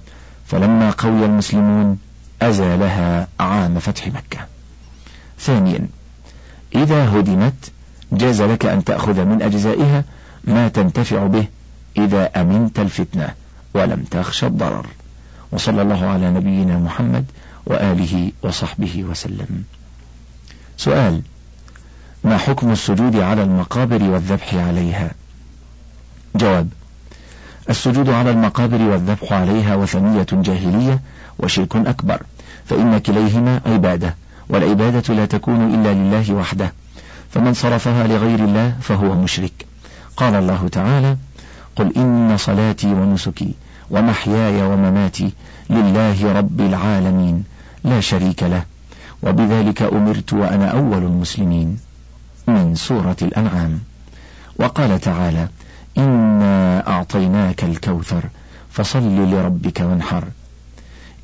فلما 0.46 0.90
قوي 0.90 1.24
المسلمون 1.24 1.98
أزالها 2.42 3.28
عام 3.40 3.78
فتح 3.78 4.06
مكة. 4.06 4.38
ثانيا 5.38 5.88
إذا 6.74 7.08
هدمت 7.08 7.72
جاز 8.12 8.42
لك 8.42 8.66
أن 8.66 8.84
تأخذ 8.84 9.24
من 9.24 9.42
أجزائها 9.42 10.04
ما 10.44 10.68
تنتفع 10.68 11.26
به 11.26 11.46
إذا 11.96 12.40
أمنت 12.40 12.78
الفتنة 12.78 13.28
ولم 13.74 14.04
تخشى 14.10 14.46
الضرر. 14.46 14.86
وصلى 15.52 15.82
الله 15.82 16.06
على 16.06 16.30
نبينا 16.30 16.78
محمد 16.78 17.24
وآله 17.66 18.32
وصحبه 18.42 19.04
وسلم. 19.04 19.64
سؤال 20.76 21.22
ما 22.24 22.38
حكم 22.38 22.70
السجود 22.70 23.16
على 23.16 23.42
المقابر 23.42 24.02
والذبح 24.02 24.54
عليها؟ 24.54 25.10
جواب 26.34 26.68
السجود 27.70 28.08
على 28.08 28.30
المقابر 28.30 28.82
والذبح 28.82 29.32
عليها 29.32 29.74
وثنية 29.74 30.26
جاهلية 30.32 31.00
وشرك 31.38 31.76
أكبر 31.76 32.22
فإن 32.66 32.98
كليهما 32.98 33.60
عبادة 33.66 34.14
والعبادة 34.48 35.14
لا 35.14 35.26
تكون 35.26 35.74
إلا 35.74 35.92
لله 35.92 36.34
وحده 36.34 36.72
فمن 37.30 37.54
صرفها 37.54 38.06
لغير 38.06 38.44
الله 38.44 38.76
فهو 38.80 39.14
مشرك. 39.14 39.66
قال 40.16 40.34
الله 40.34 40.68
تعالى 40.68 41.16
قل 41.76 41.92
إن 41.96 42.36
صلاتي 42.36 42.86
ونسكي 42.86 43.54
ومحياي 43.90 44.62
ومماتي 44.62 45.32
لله 45.70 46.32
رب 46.32 46.60
العالمين 46.60 47.44
لا 47.84 48.00
شريك 48.00 48.42
له. 48.42 48.62
وبذلك 49.22 49.82
أمرت 49.82 50.32
وأنا 50.32 50.66
أول 50.66 50.98
المسلمين. 50.98 51.78
من 52.46 52.74
سورة 52.74 53.16
الأنعام. 53.22 53.80
وقال 54.58 55.00
تعالى 55.00 55.48
إنا 55.98 56.88
أعطيناك 56.88 57.64
الكوثر 57.64 58.24
فصل 58.70 59.30
لربك 59.30 59.80
وانحر. 59.80 60.24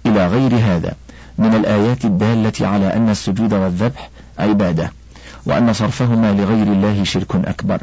إلى 0.07 0.27
غير 0.27 0.55
هذا 0.55 0.95
من 1.39 1.55
الآيات 1.55 2.05
الدالة 2.05 2.69
على 2.69 2.95
أن 2.95 3.09
السجود 3.09 3.53
والذبح 3.53 4.11
عبادة 4.39 4.93
وأن 5.47 5.73
صرفهما 5.73 6.33
لغير 6.33 6.67
الله 6.67 7.05
شرك 7.05 7.35
أكبر. 7.35 7.83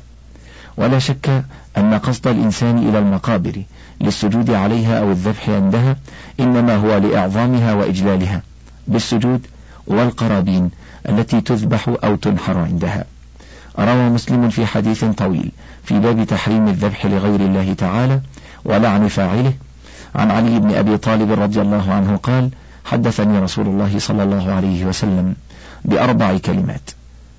ولا 0.77 0.99
شك 0.99 1.45
أن 1.77 1.93
قصد 1.93 2.27
الإنسان 2.27 2.77
إلى 2.77 2.99
المقابر 2.99 3.63
للسجود 4.01 4.51
عليها 4.51 4.99
أو 4.99 5.11
الذبح 5.11 5.49
عندها 5.49 5.95
إنما 6.39 6.75
هو 6.75 6.97
لإعظامها 6.97 7.73
وإجلالها 7.73 8.41
بالسجود 8.87 9.47
والقرابين 9.87 10.71
التي 11.09 11.41
تذبح 11.41 11.89
أو 12.03 12.15
تنحر 12.15 12.57
عندها. 12.57 13.05
روى 13.79 14.09
مسلم 14.09 14.49
في 14.49 14.65
حديث 14.65 15.05
طويل 15.05 15.51
في 15.83 15.99
باب 15.99 16.23
تحريم 16.23 16.67
الذبح 16.67 17.05
لغير 17.05 17.39
الله 17.39 17.73
تعالى 17.73 18.19
ولعن 18.65 19.07
فاعله. 19.07 19.53
عن 20.15 20.31
علي 20.31 20.59
بن 20.59 20.71
أبي 20.75 20.97
طالب 20.97 21.31
رضي 21.31 21.61
الله 21.61 21.93
عنه 21.93 22.17
قال 22.17 22.49
حدثني 22.85 23.39
رسول 23.39 23.67
الله 23.67 23.99
صلى 23.99 24.23
الله 24.23 24.51
عليه 24.51 24.85
وسلم 24.85 25.35
بأربع 25.85 26.37
كلمات 26.37 26.89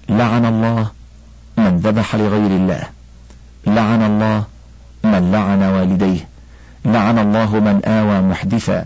لعن 0.08 0.44
الله 0.44 0.90
من 1.58 1.76
ذبح 1.76 2.14
لغير 2.14 2.50
الله 2.50 2.82
لعن 3.66 4.02
الله 4.02 4.44
من 5.04 5.32
لعن 5.32 5.62
والديه. 5.62 6.28
لعن 6.84 7.18
الله 7.18 7.60
من 7.60 7.84
آوى 7.84 8.20
محدثا. 8.20 8.84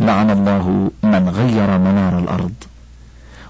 لعن 0.00 0.30
الله 0.30 0.90
من 1.02 1.28
غير 1.28 1.78
منار 1.78 2.18
الأرض. 2.18 2.52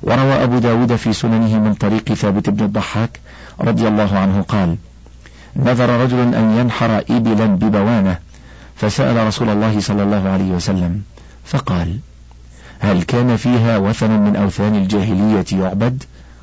وروى 0.02 0.44
أبو 0.44 0.58
داود 0.58 0.96
في 0.96 1.12
سننه 1.12 1.58
من 1.58 1.75
طريق 1.75 2.12
ثابت 2.12 2.50
بن 2.50 2.64
الضحاك 2.64 3.20
رضي 3.60 3.88
الله 3.88 4.18
عنه 4.18 4.42
قال 4.42 4.76
نذر 5.56 6.00
رجل 6.00 6.34
أن 6.34 6.58
ينحر 6.58 7.04
إبلا 7.10 7.46
ببوانة 7.46 8.18
فسأل 8.76 9.26
رسول 9.26 9.49
الله 9.50 9.80
صلى 9.80 10.02
الله 10.02 10.28
عليه 10.28 10.50
وسلم 10.50 11.02
فقال 11.44 11.99
هل 12.78 13.02
كان 13.02 13.37
فيها 13.37 13.78
وثن 13.78 14.10
من 14.10 14.37
أوثان 14.37 14.75
الجاهلية 14.75 15.44
يعبد؟ 15.52 16.02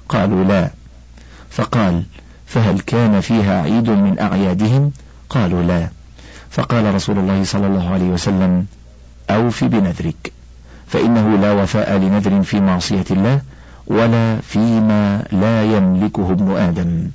قالوا 0.10 0.44
لا. 0.44 0.70
فقال 1.50 2.04
فهل 2.48 2.80
كان 2.80 3.22
فيها 3.22 3.62
عيد 3.62 3.90
من 3.90 4.20
أعيادهم؟ 4.20 4.92
قالوا 5.30 5.64
لا. 5.64 5.90
فقال 6.50 6.96
رسول 6.96 7.18
الله 7.18 7.44
صلى 7.44 7.68
الله 7.68 7.94
عليه 7.94 8.10
وسلم 8.10 8.66
أوف 9.30 9.64
بنذرك 9.64 10.32
فإنه 10.88 11.38
لا 11.38 11.52
وفاء 11.52 11.98
لنذر 11.98 12.44
في 12.44 12.62
معصية 12.62 13.06
الله 13.12 13.42
ولا 13.88 14.38
فيما 14.42 15.24
لا 15.32 15.64
يملكه 15.64 16.32
ابن 16.32 16.56
آدم. 16.56 17.10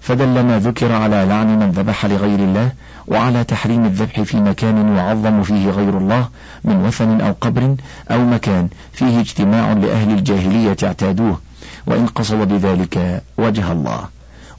فدل 0.00 0.42
ما 0.42 0.58
ذكر 0.58 0.92
على 0.92 1.24
لعن 1.28 1.58
من 1.58 1.70
ذبح 1.70 2.06
لغير 2.06 2.38
الله 2.38 2.72
وعلى 3.06 3.44
تحريم 3.44 3.84
الذبح 3.84 4.20
في 4.20 4.36
مكان 4.36 4.96
يعظم 4.96 5.42
فيه 5.42 5.70
غير 5.70 5.98
الله 5.98 6.28
من 6.64 6.86
وثن 6.86 7.20
أو 7.20 7.34
قبر 7.40 7.76
أو 8.10 8.24
مكان 8.24 8.68
فيه 8.92 9.20
اجتماع 9.20 9.72
لأهل 9.72 10.10
الجاهلية 10.10 10.76
اعتادوه 10.84 11.40
وإن 11.86 12.06
قصد 12.06 12.48
بذلك 12.48 13.22
وجه 13.38 13.72
الله. 13.72 14.08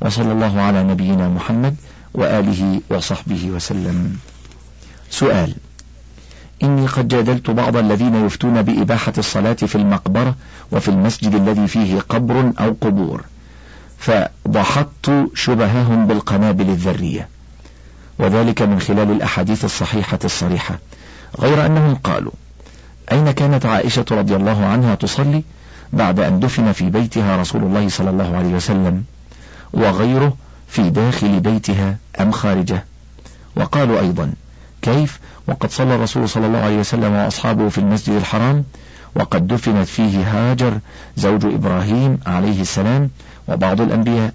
وصلى 0.01 0.32
الله 0.32 0.62
على 0.62 0.84
نبينا 0.84 1.27
محمد 1.27 1.75
وآله 2.14 2.81
وصحبه 2.90 3.50
وسلم. 3.50 4.18
سؤال 5.10 5.55
إني 6.64 6.88
قد 6.88 7.07
جادلت 7.07 7.50
بعض 7.50 7.75
الذين 7.77 8.25
يفتون 8.25 8.62
بإباحة 8.62 9.14
الصلاة 9.18 9.53
في 9.53 9.75
المقبرة 9.75 10.36
وفي 10.72 10.88
المسجد 10.88 11.36
الذي 11.36 11.68
فيه 11.68 12.00
قبر 12.00 12.51
أو 12.60 12.75
قبور 12.81 13.24
فضحطت 13.98 15.29
شبههم 15.33 16.07
بالقنابل 16.07 16.70
الذرية. 16.70 17.27
وذلك 18.20 18.62
من 18.62 18.79
خلال 18.79 19.12
الأحاديث 19.12 19.66
الصحيحة 19.66 20.20
الصريحة. 20.25 20.79
غير 21.40 21.66
أنهم 21.66 21.96
قالوا 21.96 22.31
أين 23.12 23.31
كانت 23.31 23.66
عائشة 23.66 24.05
رضي 24.12 24.36
الله 24.36 24.66
عنها 24.66 24.96
تصلي 24.96 25.44
بعد 25.94 26.20
أن 26.20 26.40
دفن 26.40 26.72
في 26.72 26.90
بيتها 26.90 27.38
رسول 27.38 27.64
الله 27.64 27.90
صلى 27.90 28.10
الله 28.10 28.38
عليه 28.38 28.53
وسلم؟ 28.53 29.03
وغيره 29.74 30.34
في 30.68 30.90
داخل 30.90 31.40
بيتها 31.40 31.98
أم 32.22 32.32
خارجه. 32.32 32.86
وقالوا 33.56 34.00
أيضا 34.00 34.34
كيف؟ 34.82 35.20
وقد 35.48 35.72
صلى 35.72 35.96
الرسول 35.96 36.30
صلى 36.30 36.48
الله 36.48 36.60
عليه 36.60 36.80
وسلم 36.80 37.14
وأصحابه 37.14 37.70
في 37.70 37.77
المسجد 37.77 38.16
الحرام 38.16 38.64
وقد 39.16 39.48
دفنت 39.48 39.88
فيه 39.88 40.24
هاجر 40.51 40.80
زوج 41.18 41.46
إبراهيم 41.46 42.20
عليه 42.25 42.62
السلام 42.62 43.10
وبعض 43.48 43.82
الأنبياء. 43.82 44.34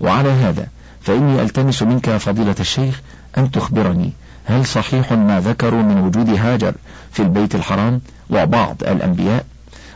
وعلى 0.00 0.30
هذا 0.30 0.66
فإني 1.00 1.42
ألتمس 1.42 1.82
منك 1.82 2.10
فضيلة 2.16 2.54
الشيخ 2.60 3.00
أن 3.38 3.50
تخبرني 3.50 4.12
هل 4.44 4.66
صحيح 4.66 5.12
ما 5.12 5.40
ذكروا 5.40 5.82
من 5.82 5.98
وجود 6.00 6.30
هاجر 6.30 6.74
في 7.12 7.22
البيت 7.22 7.54
الحرام 7.54 8.00
وبعض 8.30 8.76
الأنبياء؟ 8.82 9.44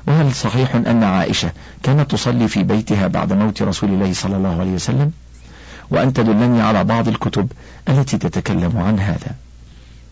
وهل 0.06 0.34
صحيح 0.34 0.74
أن 0.74 1.02
عائشة 1.02 1.52
كانت 1.82 2.10
تصلي 2.10 2.48
في 2.48 2.62
بيتها 2.62 3.06
بعد 3.06 3.32
موت 3.32 3.62
رسول 3.62 3.90
الله 3.90 4.12
صلى 4.12 4.36
الله 4.36 4.60
عليه 4.60 4.72
وسلم؟ 4.72 5.12
وأن 5.90 6.12
تدلني 6.12 6.62
على 6.62 6.84
بعض 6.84 7.08
الكتب 7.08 7.52
التي 7.88 8.18
تتكلم 8.18 8.78
عن 8.78 9.00
هذا؟ 9.00 9.34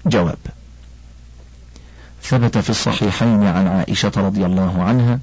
جواب 0.07 0.39
ثبت 2.23 2.59
في 2.59 2.71
الصحيحين 2.71 3.45
عن 3.47 3.67
عائشة 3.67 4.13
رضي 4.17 4.47
الله 4.47 4.83
عنها 4.83 5.19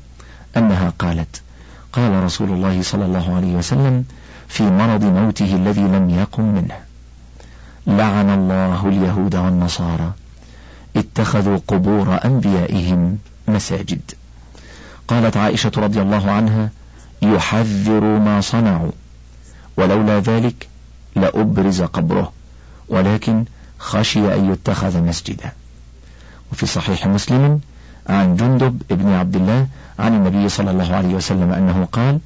أنها 0.57 0.93
قالت 0.99 1.41
قال 1.93 2.23
رسول 2.23 2.49
الله 2.49 2.81
صلى 2.81 3.05
الله 3.05 3.35
عليه 3.35 3.55
وسلم 3.55 4.05
في 4.47 4.63
مرض 4.63 5.03
موته 5.03 5.55
الذي 5.55 5.81
لم 5.81 6.09
يقم 6.09 6.43
منه 6.43 6.75
لعن 7.87 8.29
الله 8.29 8.87
اليهود 8.87 9.35
والنصارى 9.35 10.11
اتخذوا 10.95 11.59
قبور 11.67 12.19
أنبيائهم 12.25 13.17
مساجد. 13.47 14.01
قالت 15.11 15.37
عائشة 15.37 15.71
رضي 15.77 16.01
الله 16.01 16.31
عنها 16.31 16.69
يحذر 17.21 18.03
ما 18.03 18.41
صنعوا 18.41 18.91
ولولا 19.77 20.19
ذلك 20.19 20.67
لأبرز 21.15 21.81
قبره 21.81 22.31
ولكن 22.89 23.45
خشي 23.79 24.35
أن 24.35 24.51
يتخذ 24.51 25.01
مسجدا. 25.01 25.51
وفي 26.51 26.65
صحيح 26.65 27.07
مسلم 27.07 27.59
عن 28.09 28.35
جندب 28.35 28.81
ابن 28.91 29.09
عبد 29.09 29.35
الله 29.35 29.67
عن 29.99 30.13
النبي 30.13 30.49
صلى 30.49 30.71
الله 30.71 30.95
عليه 30.95 31.15
وسلم 31.15 31.51
أنه 31.51 31.87
قال 31.91 32.19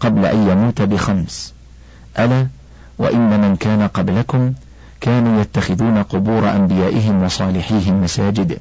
قبل 0.00 0.26
أن 0.26 0.48
يموت 0.48 0.82
بخمس 0.82 1.54
ألا 2.18 2.46
وإن 2.98 3.40
من 3.40 3.56
كان 3.56 3.88
قبلكم 3.88 4.52
كانوا 5.00 5.40
يتخذون 5.40 6.02
قبور 6.02 6.50
أنبيائهم 6.50 7.22
وصالحيهم 7.22 8.02
مساجد 8.02 8.58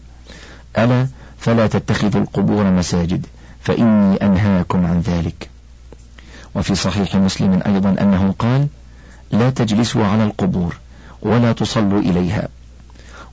ألا 0.77 1.08
فلا 1.38 1.67
تتخذوا 1.67 2.21
القبور 2.21 2.63
مساجد. 2.63 3.25
فإني 3.67 4.15
أنهاكم 4.15 4.86
عن 4.86 5.01
ذلك. 5.01 5.49
وفي 6.56 6.75
صحيح 6.75 7.15
مسلم 7.15 7.62
أيضا 7.65 7.95
أنه 8.01 8.34
قال 8.39 8.67
لا 9.32 9.49
تجلسوا 9.49 10.06
على 10.06 10.23
القبور 10.23 10.77
ولا 11.21 11.51
تصلوا 11.51 11.99
إليها. 11.99 12.47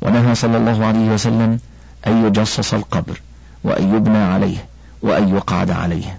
ونهى 0.02 0.34
صلى 0.34 0.56
الله 0.56 0.86
عليه 0.86 1.10
وسلم 1.10 1.58
أن 2.06 2.26
يجصص 2.26 2.74
القبر 2.74 3.20
وأن 3.64 3.96
يبنى 3.96 4.18
عليه 4.18 4.56
وأن 5.02 5.36
يقعد 5.36 5.70
عليه. 5.70 6.18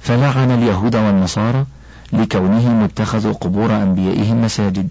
فلعن 0.00 0.50
اليهود 0.50 0.96
والنصارى 0.96 1.66
لكونهم 2.12 2.82
اتخذوا 2.84 3.32
قبور 3.32 3.76
أنبيائهم 3.76 4.44
مساجد. 4.44 4.88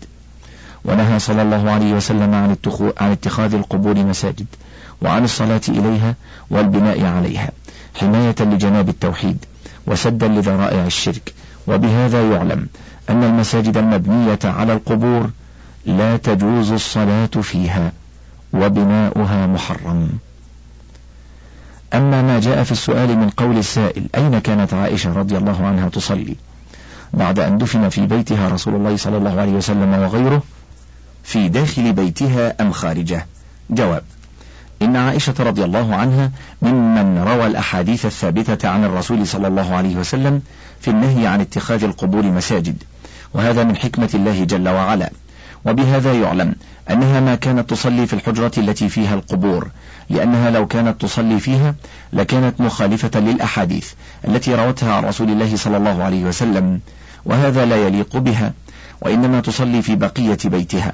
ونهى 0.85 1.19
صلى 1.19 1.41
الله 1.41 1.71
عليه 1.71 1.93
وسلم 1.93 2.33
عن, 2.33 2.55
عن 2.97 3.11
اتخاذ 3.11 3.53
القبور 3.53 3.95
مساجد 3.95 4.45
وعن 5.01 5.23
الصلاة 5.23 5.61
إليها 5.69 6.15
والبناء 6.49 7.05
عليها. 7.05 7.51
حماية 7.95 8.35
لجناب 8.39 8.89
التوحيد 8.89 9.45
وسدا 9.87 10.27
لذرائع 10.27 10.85
الشرك. 10.85 11.33
وبهذا 11.67 12.31
يعلم 12.31 12.67
أن 13.09 13.23
المساجد 13.23 13.77
المبنية 13.77 14.39
على 14.43 14.73
القبور 14.73 15.29
لا 15.85 16.17
تجوز 16.17 16.71
الصلاة 16.71 17.25
فيها 17.25 17.91
وبناؤها 18.53 19.47
محرم. 19.47 20.09
أما 21.93 22.21
ما 22.21 22.39
جاء 22.39 22.63
في 22.63 22.71
السؤال 22.71 23.17
من 23.17 23.29
قول 23.29 23.57
السائل 23.57 24.07
أين 24.15 24.39
كانت 24.39 24.73
عائشة 24.73 25.13
رضي 25.13 25.37
الله 25.37 25.65
عنها 25.65 25.89
تصلي؟ 25.89 26.35
بعد 27.13 27.39
أن 27.39 27.57
دفن 27.57 27.89
في 27.89 28.07
بيتها 28.07 28.49
رسول 28.49 28.75
الله 28.75 28.97
صلى 28.97 29.17
الله 29.17 29.41
عليه 29.41 29.51
وسلم 29.51 29.93
وغيره 29.93 30.43
في 31.23 31.49
داخل 31.49 31.93
بيتها 31.93 32.61
أم 32.61 32.71
خارجه؟ 32.71 33.25
جواب 33.69 34.03
إن 34.81 34.95
عائشة 34.95 35.33
رضي 35.39 35.63
الله 35.63 35.95
عنها 35.95 36.31
ممن 36.61 37.17
روى 37.17 37.47
الأحاديث 37.47 38.05
الثابتة 38.05 38.69
عن 38.69 38.83
الرسول 38.85 39.27
صلى 39.27 39.47
الله 39.47 39.75
عليه 39.75 39.95
وسلم 39.95 40.41
في 40.81 40.87
النهي 40.91 41.27
عن 41.27 41.41
اتخاذ 41.41 41.83
القبور 41.83 42.23
مساجد 42.23 42.83
وهذا 43.33 43.63
من 43.63 43.75
حكمة 43.75 44.09
الله 44.13 44.43
جل 44.43 44.69
وعلا. 44.69 45.11
وبهذا 45.65 46.13
يعلم 46.13 46.55
أنها 46.89 47.19
ما 47.19 47.35
كانت 47.35 47.69
تصلي 47.69 48.07
في 48.07 48.13
الحجرة 48.13 48.51
التي 48.57 48.89
فيها 48.89 49.15
القبور 49.15 49.67
لأنها 50.09 50.49
لو 50.49 50.67
كانت 50.67 51.01
تصلي 51.01 51.39
فيها 51.39 51.75
لكانت 52.13 52.61
مخالفة 52.61 53.19
للأحاديث 53.19 53.91
التي 54.27 54.55
روتها 54.55 54.93
عن 54.93 55.05
رسول 55.05 55.29
الله 55.29 55.55
صلى 55.55 55.77
الله 55.77 56.03
عليه 56.03 56.23
وسلم 56.23 56.79
وهذا 57.25 57.65
لا 57.65 57.87
يليق 57.87 58.17
بها 58.17 58.53
وإنما 59.01 59.41
تصلي 59.41 59.81
في 59.81 59.95
بقية 59.95 60.37
بيتها. 60.45 60.93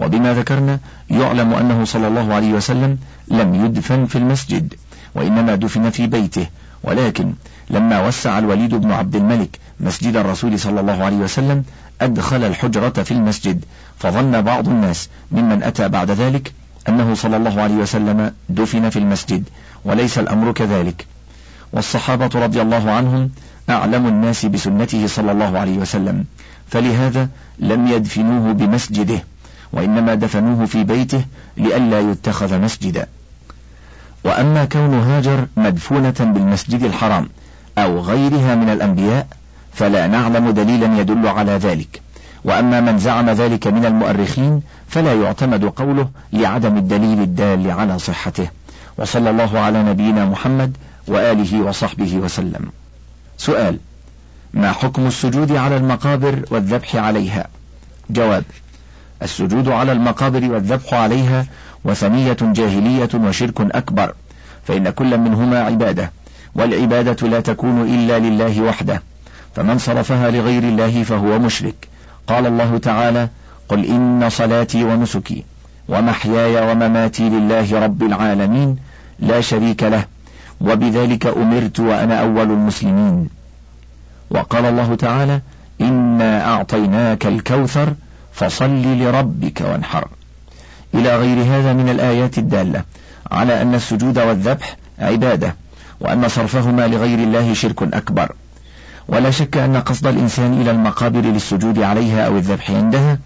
وبما 0.00 0.34
ذكرنا 0.34 0.78
يعلم 1.10 1.54
أنه 1.54 1.84
صلى 1.84 2.08
الله 2.08 2.34
عليه 2.34 2.52
وسلم 2.52 2.98
لم 3.28 3.54
يدفن 3.54 4.06
في 4.06 4.18
المسجد 4.18 4.74
وإنما 5.14 5.54
دفن 5.54 5.90
في 5.90 6.06
بيته 6.06 6.46
ولكن 6.82 7.34
لما 7.70 8.06
وسع 8.06 8.38
الوليد 8.38 8.74
بن 8.74 8.92
عبد 8.92 9.16
الملك 9.16 9.58
مسجد 9.80 10.16
الرسول 10.16 10.58
صلى 10.58 10.80
الله 10.80 11.04
عليه 11.04 11.16
وسلم 11.16 11.64
أدخل 12.00 12.44
الحجرة 12.44 13.02
في 13.02 13.10
المسجد 13.10 13.64
فظن 13.98 14.40
بعض 14.42 14.68
الناس 14.68 15.08
ممن 15.32 15.62
أتى 15.62 15.88
بعد 15.88 16.10
ذلك 16.10 16.52
أنه 16.88 17.14
صلى 17.14 17.36
الله 17.36 17.62
عليه 17.62 17.74
وسلم 17.74 18.32
دفن 18.48 18.90
في 18.90 18.98
المسجد 18.98 19.48
وليس 19.84 20.18
الأمر 20.18 20.52
كذلك. 20.52 21.06
والصحابة 21.72 22.30
رضي 22.34 22.62
الله 22.62 22.90
عنهم 22.90 23.30
أعلم 23.70 24.06
الناس 24.06 24.46
بسنته 24.46 25.06
صلى 25.06 25.32
الله 25.32 25.58
عليه 25.58 25.78
وسلم 25.78 26.24
فلهذا 26.68 27.28
لم 27.58 27.86
يدفنوه 27.86 28.52
بمسجده. 28.52 29.24
وإنما 29.72 30.14
دفنوه 30.14 30.66
في 30.66 30.84
بيته 30.84 31.24
لئلا 31.56 32.00
يتخذ 32.00 32.58
مسجدا. 32.58 33.06
وأما 34.24 34.64
كون 34.64 34.94
هاجر 34.94 35.46
مدفونة 35.56 36.14
بالمسجد 36.20 36.82
الحرام 36.82 37.28
أو 37.78 38.00
غيرها 38.00 38.54
من 38.54 38.70
الأنبياء 38.70 39.26
فلا 39.72 40.06
نعلم 40.06 40.50
دليلا 40.50 41.00
يدل 41.00 41.28
على 41.28 41.52
ذلك. 41.52 42.02
وأما 42.44 42.80
من 42.80 42.98
زعم 42.98 43.30
ذلك 43.30 43.66
من 43.66 43.86
المؤرخين 43.86 44.62
فلا 44.88 45.14
يعتمد 45.14 45.64
قوله 45.64 46.08
لعدم 46.32 46.76
الدليل 46.76 47.20
الدال 47.20 47.70
على 47.70 47.98
صحته. 47.98 48.48
وصلى 48.98 49.30
الله 49.30 49.58
على 49.58 49.82
نبينا 49.82 50.24
محمد 50.24 50.76
وآله 51.08 51.62
وصحبه 51.62 52.16
وسلم. 52.16 52.70
سؤال 53.38 53.78
ما 54.54 54.72
حكم 54.72 55.06
السجود 55.06 55.52
على 55.52 55.76
المقابر 55.76 56.44
والذبح 56.50 56.96
عليها؟ 56.96 57.46
جواب 58.10 58.44
السجود 59.22 59.68
على 59.68 59.92
المقابر 59.92 60.52
والذبح 60.52 60.94
عليها 60.94 61.46
وثنية 61.84 62.36
جاهلية 62.42 63.08
وشرك 63.14 63.60
أكبر. 63.60 64.14
فإن 64.66 64.90
كل 64.90 65.18
منهما 65.18 65.60
عبادة 65.60 66.10
والعبادة 66.54 67.28
لا 67.28 67.40
تكون 67.40 67.80
إلا 67.94 68.18
لله 68.18 68.62
وحده. 68.62 69.02
فمن 69.56 69.78
صرفها 69.78 70.30
لغير 70.30 70.62
الله 70.62 71.02
فهو 71.02 71.38
مشرك. 71.38 71.88
قال 72.26 72.46
الله 72.46 72.78
تعالى 72.78 73.28
قل 73.68 73.84
إن 73.84 74.28
صلاتي 74.30 74.84
ونسكي 74.84 75.44
ومحياي 75.88 76.70
ومماتي 76.70 77.28
لله 77.28 77.80
رب 77.80 78.02
العالمين 78.02 78.76
لا 79.18 79.40
شريك 79.40 79.82
له 79.82 80.04
وبذلك 80.60 81.26
أمرت 81.26 81.80
وأنا 81.80 82.20
أول 82.20 82.50
المسلمين. 82.50 83.28
وقال 84.30 84.64
الله 84.64 84.94
تعالى 84.94 85.40
إنا 85.80 86.52
أعطيناك 86.54 87.26
الكوثر 87.26 87.94
فصل 88.32 88.82
لربك 88.82 89.60
وانحر. 89.60 90.08
إلى 90.94 91.16
غير 91.16 91.42
هذا 91.42 91.72
من 91.72 91.88
الآيات 91.88 92.38
الدالة 92.38 92.84
على 93.30 93.62
أن 93.62 93.74
السجود 93.74 94.18
والذبح 94.18 94.76
عبادة 94.98 95.54
وأن 96.00 96.28
صرفهما 96.28 96.86
لغير 96.86 97.18
الله 97.18 97.54
شرك 97.54 97.82
أكبر. 97.82 98.32
ولا 99.08 99.30
شك 99.30 99.56
أن 99.56 99.76
قصد 99.76 100.06
الإنسان 100.06 100.60
إلى 100.60 100.70
المقابر 100.70 101.20
للسجود 101.20 101.78
عليها 101.78 102.26
أو 102.26 102.36
الذبح 102.36 102.70
عندها 102.70 103.18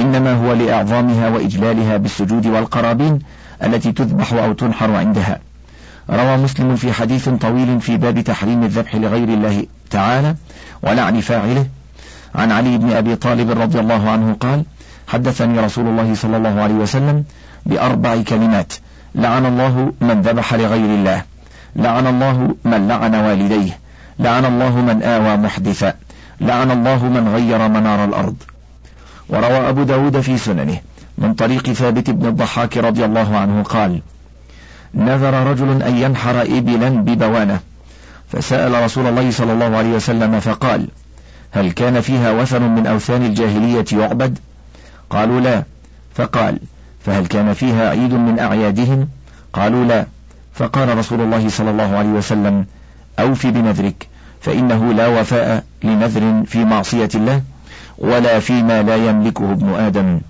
إنما 0.00 0.32
هو 0.32 0.52
لإعظامها 0.52 1.28
وإجلالها 1.28 1.96
بالسجود 1.96 2.46
والقرابين 2.46 3.18
التي 3.64 3.92
تذبح 3.92 4.32
أو 4.32 4.52
تنحر 4.52 4.90
عندها. 4.90 5.38
روى 6.10 6.36
مسلم 6.36 6.76
في 6.76 6.92
حديث 6.92 7.28
طويل 7.28 7.80
في 7.80 7.96
باب 7.96 8.20
تحريم 8.20 8.62
الذبح 8.62 8.94
لغير 8.94 9.28
الله 9.28 9.66
تعالى 9.90 10.34
ولعن 10.82 11.20
فاعله 11.20 11.66
عن 12.36 12.52
علي 12.52 12.78
بن 12.78 12.92
أبي 12.92 13.16
طالب 13.16 13.50
رضي 13.50 13.80
الله 13.80 14.10
عنه 14.10 14.36
قال 14.40 14.64
حدثني 15.08 15.60
رسول 15.60 15.86
الله 15.86 16.14
صلى 16.14 16.36
الله 16.36 16.62
عليه 16.62 16.74
وسلم 16.74 17.24
بأربع 17.66 18.22
كلمات 18.22 18.72
لعن 19.14 19.46
الله 19.46 19.92
من 20.00 20.20
ذبح 20.22 20.54
لغير 20.54 20.94
الله 20.94 21.22
لعن 21.76 22.06
الله 22.06 22.54
من 22.64 22.88
لعن 22.88 23.14
والديه 23.14 23.78
لعن 24.18 24.44
الله 24.44 24.80
من 24.80 25.02
آوى 25.02 25.36
محدثا 25.36 25.94
لعن 26.40 26.70
الله 26.70 27.04
من 27.04 27.28
غير 27.28 27.68
منار 27.68 28.04
الأرض. 28.04 28.36
وروى 29.28 29.68
أبو 29.68 29.82
داود 29.82 30.20
في 30.20 30.38
سننه 30.38 30.80
من 31.18 31.34
طريق 31.34 31.72
ثابت 31.72 32.10
بن 32.10 32.26
الضحاك 32.28 32.76
رضي 32.76 33.04
الله 33.04 33.36
عنه 33.36 33.62
قال 33.62 34.00
نذر 34.94 35.46
رجل 35.46 35.82
أن 35.82 35.96
ينحر 35.96 36.42
إبلا 36.42 36.88
ببوانة 36.88 37.60
فسأل 38.28 38.82
رسول 38.84 39.06
الله 39.06 39.30
صلى 39.30 39.52
الله 39.52 39.76
عليه 39.76 39.90
وسلم 39.90 40.40
فقال 40.40 40.88
هل 41.56 41.72
كان 41.72 42.00
فيها 42.00 42.32
وثن 42.32 42.62
من 42.62 42.86
أوثان 42.86 43.24
الجاهلية 43.24 43.84
يعبد 43.92 44.38
قالوا 45.10 45.40
لا. 45.40 45.62
فقال 46.14 46.58
فهل 47.06 47.26
كان 47.26 47.54
فيها 47.54 47.90
عيد 47.90 48.12
من 48.14 48.38
أعيادهم؟ 48.38 49.08
قالوا 49.52 49.84
لا. 49.84 50.06
فقال 50.54 50.98
رسول 50.98 51.20
الله 51.20 51.48
صلى 51.48 51.70
الله 51.70 51.96
عليه 51.96 52.08
وسلم 52.08 52.66
أوف 53.18 53.46
بنذرك 53.46 54.08
فإنه 54.40 54.92
لا 54.92 55.06
وفاء 55.06 55.64
لنذر 55.84 56.42
في 56.46 56.64
معصية 56.64 57.08
الله 57.14 57.42
ولا 57.98 58.40
فيما 58.40 58.82
لا 58.82 58.96
يملكه 58.96 59.52
ابن 59.52 59.74
آدم. 59.74 60.20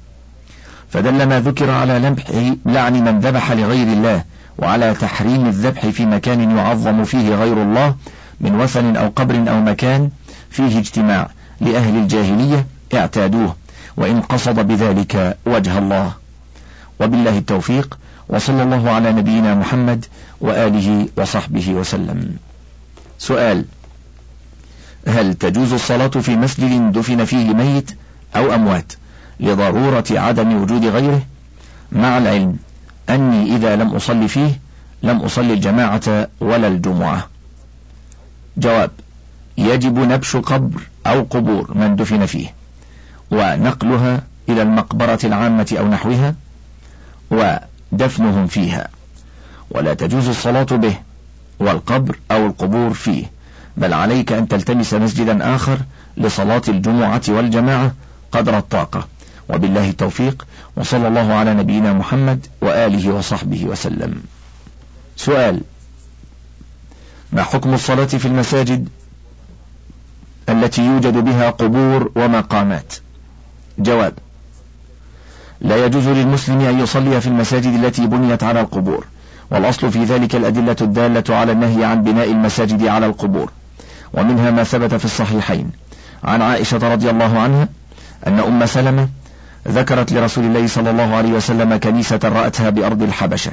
فدل 0.91 1.29
ما 1.29 1.41
ذكر 1.41 1.71
على 1.71 1.99
لمح 1.99 2.23
لعن 2.67 3.05
من 3.05 3.21
ذبح 3.21 3.53
لغير 3.53 3.87
الله 3.87 4.25
وعلى 4.59 4.95
تحريم 4.95 5.47
الذبح 5.47 5.87
في 5.87 6.07
مكان 6.07 6.57
يعظم 6.59 7.05
فيه 7.05 7.35
غير 7.35 7.62
الله 7.62 7.95
من 8.41 8.61
وثن 8.61 8.97
أو 8.97 9.09
قبر 9.17 9.35
أو 9.51 9.61
مكان 9.61 10.11
فيه 10.57 10.79
اجتماع 10.79 11.29
لأهل 11.61 11.97
الجاهلية 11.97 12.66
اعتادوه 12.95 13.57
وإن 13.97 14.21
قصد 14.21 14.55
بذلك 14.55 15.37
وجه 15.47 15.79
الله. 15.79 16.12
وبالله 17.01 17.38
التوفيق 17.38 17.99
وصلى 18.29 18.62
الله 18.62 18.90
على 18.90 19.12
نبينا 19.12 19.55
محمد 19.55 20.05
وآله 20.40 21.09
وصحبه 21.16 21.71
وسلم. 21.71 22.37
سؤال 23.19 23.64
هل 25.09 25.35
تجوز 25.35 25.73
الصلاة 25.73 26.09
في 26.09 26.37
مسجد 26.37 26.92
دفن 26.92 27.25
فيه 27.25 27.55
ميت 27.55 27.90
أو 28.37 28.55
أموات 28.55 28.92
لضرورة 29.40 30.05
عدم 30.11 30.62
وجود 30.62 30.85
غيره؟ 30.85 31.23
مع 31.92 32.19
العلم 32.19 32.57
أني 33.11 33.57
إذا 33.57 33.77
لم 33.77 33.95
أصلي 33.95 34.29
فيه 34.29 34.61
لم 35.03 35.21
أصلي 35.21 35.53
الجماعة 35.53 36.29
ولا 36.40 36.66
الجمعة. 36.69 37.29
جواب 38.57 38.90
يجب 39.59 39.99
نبش 39.99 40.37
قبر 40.37 40.81
أو 41.07 41.23
قبور 41.31 41.79
من 41.79 41.97
دفن 41.97 42.27
فيه 42.27 42.55
ونقلها 43.31 44.23
إلى 44.49 44.62
المقبرة 44.62 45.19
العامة 45.25 45.77
أو 45.79 45.88
نحوها 45.88 46.35
ودفنهم 47.31 48.47
فيها. 48.47 48.88
ولا 49.71 49.95
تجوز 49.95 50.29
الصلاة 50.29 50.62
به 50.62 50.95
والقبر 51.59 52.19
أو 52.31 52.47
القبور 52.47 52.95
فيه 52.95 53.25
بل 53.77 53.92
عليك 53.92 54.33
أن 54.33 54.49
تلتمس 54.49 54.95
مسجدا 54.95 55.55
آخر 55.55 55.79
لصلاة 56.16 56.62
الجمعة 56.69 57.23
والجماعة 57.29 57.95
قدر 58.33 58.59
الطاقة. 58.59 59.09
وبالله 59.49 59.90
التوفيق 59.90 60.47
وصلى 60.77 61.09
الله 61.09 61.35
على 61.35 61.55
نبينا 61.55 61.92
محمد 61.92 62.47
وآله 62.61 63.14
وصحبه 63.14 63.64
وسلم. 63.64 64.23
سؤال 65.16 65.61
ما 67.33 67.42
حكم 67.42 67.75
الصلاة 67.75 68.05
في 68.05 68.27
المساجد؟ 68.27 68.88
التي 70.48 70.87
يوجد 70.87 71.16
بها 71.24 71.50
قبور 71.50 72.11
ومقامات. 72.16 72.94
جواب 73.78 74.12
لا 75.61 75.85
يجوز 75.85 76.09
للمسلم 76.09 76.61
أن 76.61 76.80
يصلي 76.80 77.20
في 77.20 77.26
المساجد 77.26 77.85
التي 77.85 78.06
بنيت 78.06 78.42
على 78.42 78.61
القبور 78.61 79.06
والأصل 79.50 79.92
في 79.92 80.04
ذلك 80.04 80.37
الأدلة 80.37 80.76
الدالة 80.80 81.37
على 81.37 81.52
النهي 81.52 81.85
عن 81.85 82.02
بناء 82.02 82.30
المساجد 82.30 82.87
على 82.87 83.06
القبور. 83.06 83.50
ومنها 84.14 84.50
ما 84.50 84.64
ثبت 84.64 84.94
في 84.94 85.04
الصحيحين. 85.04 85.70
عن 86.24 86.42
عائشة 86.42 86.92
رضي 86.92 87.11
الله 87.11 87.38
عنها 87.38 87.68
أن 88.26 88.38
أم 88.38 88.66
سلمة 88.66 89.09
ذكرت 89.68 90.12
لرسول 90.12 90.44
الله 90.44 90.66
صلى 90.66 90.90
الله 90.90 91.14
عليه 91.14 91.32
وسلم 91.32 91.76
كنيسة 91.76 92.20
رأتها 92.24 92.70
بأرض 92.70 93.02
الحبشة 93.02 93.52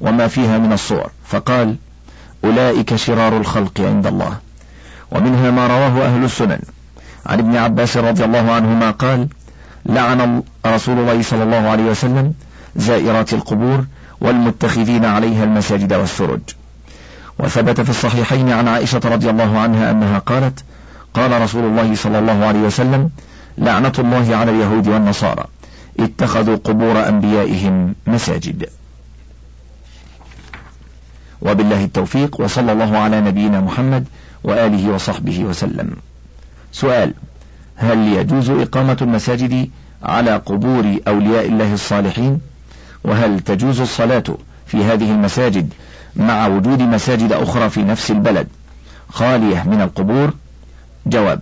وما 0.00 0.28
فيها 0.28 0.58
من 0.58 0.72
الصور 0.72 1.10
فقال 1.26 1.76
أولئك 2.44 2.96
شرار 2.96 3.36
الخلق 3.36 3.80
عند 3.80 4.06
الله. 4.06 4.36
ومنها 5.10 5.50
ما 5.50 5.66
رواه 5.66 6.06
أهل 6.06 6.24
السنن. 6.24 6.60
عن 7.26 7.38
ابن 7.38 7.56
عباس 7.56 7.96
رضي 7.96 8.24
الله 8.24 8.52
عنهما 8.52 8.90
قال 8.90 9.28
لعن 9.86 10.42
رسول 10.66 10.98
الله 10.98 11.22
صلى 11.22 11.42
الله 11.42 11.68
عليه 11.68 11.84
وسلم 11.84 12.34
زائرات 12.76 13.32
القبور 13.32 13.84
والمتخذين 14.20 15.04
عليها 15.04 15.44
المساجد 15.44 15.92
والسرج. 15.92 16.40
وثبت 17.38 17.80
في 17.80 17.90
الصحيحين 17.90 18.52
عن 18.52 18.68
عائشة 18.68 19.00
رضي 19.04 19.30
الله 19.30 19.58
عنها 19.58 19.90
أنها 19.90 20.18
قالت 20.18 20.64
قال 21.14 21.42
رسول 21.42 21.64
الله 21.64 21.94
صلى 21.94 22.18
الله 22.18 22.46
عليه 22.46 22.60
وسلم 22.60 23.10
لعنة 23.58 23.92
الله 23.98 24.36
على 24.36 24.50
اليهود 24.50 24.88
والنصارى. 24.88 25.44
اتخذوا 26.00 26.56
قبور 26.56 27.08
أنبيائهم 27.08 27.94
مساجد. 28.06 28.68
وبالله 31.42 31.84
التوفيق 31.84 32.40
وصلى 32.40 32.72
الله 32.72 32.98
على 32.98 33.20
نبينا 33.20 33.60
محمد 33.60 34.04
وآله 34.44 34.90
وصحبه 34.94 35.44
وسلم. 35.44 35.96
سؤال 36.72 37.14
هل 37.76 37.98
يجوز 37.98 38.50
إقامة 38.50 38.96
المساجد 39.02 39.70
على 40.02 40.36
قبور 40.36 40.98
أولياء 41.08 41.46
الله 41.48 41.74
الصالحين؟ 41.74 42.40
وهل 43.04 43.40
تجوز 43.40 43.80
الصلاة 43.80 44.24
في 44.66 44.84
هذه 44.84 45.10
المساجد 45.10 45.72
مع 46.16 46.46
وجود 46.46 46.82
مساجد 46.82 47.32
أخرى 47.32 47.70
في 47.70 47.82
نفس 47.82 48.10
البلد 48.10 48.48
خالية 49.08 49.62
من 49.62 49.80
القبور؟ 49.80 50.34
جواب 51.06 51.40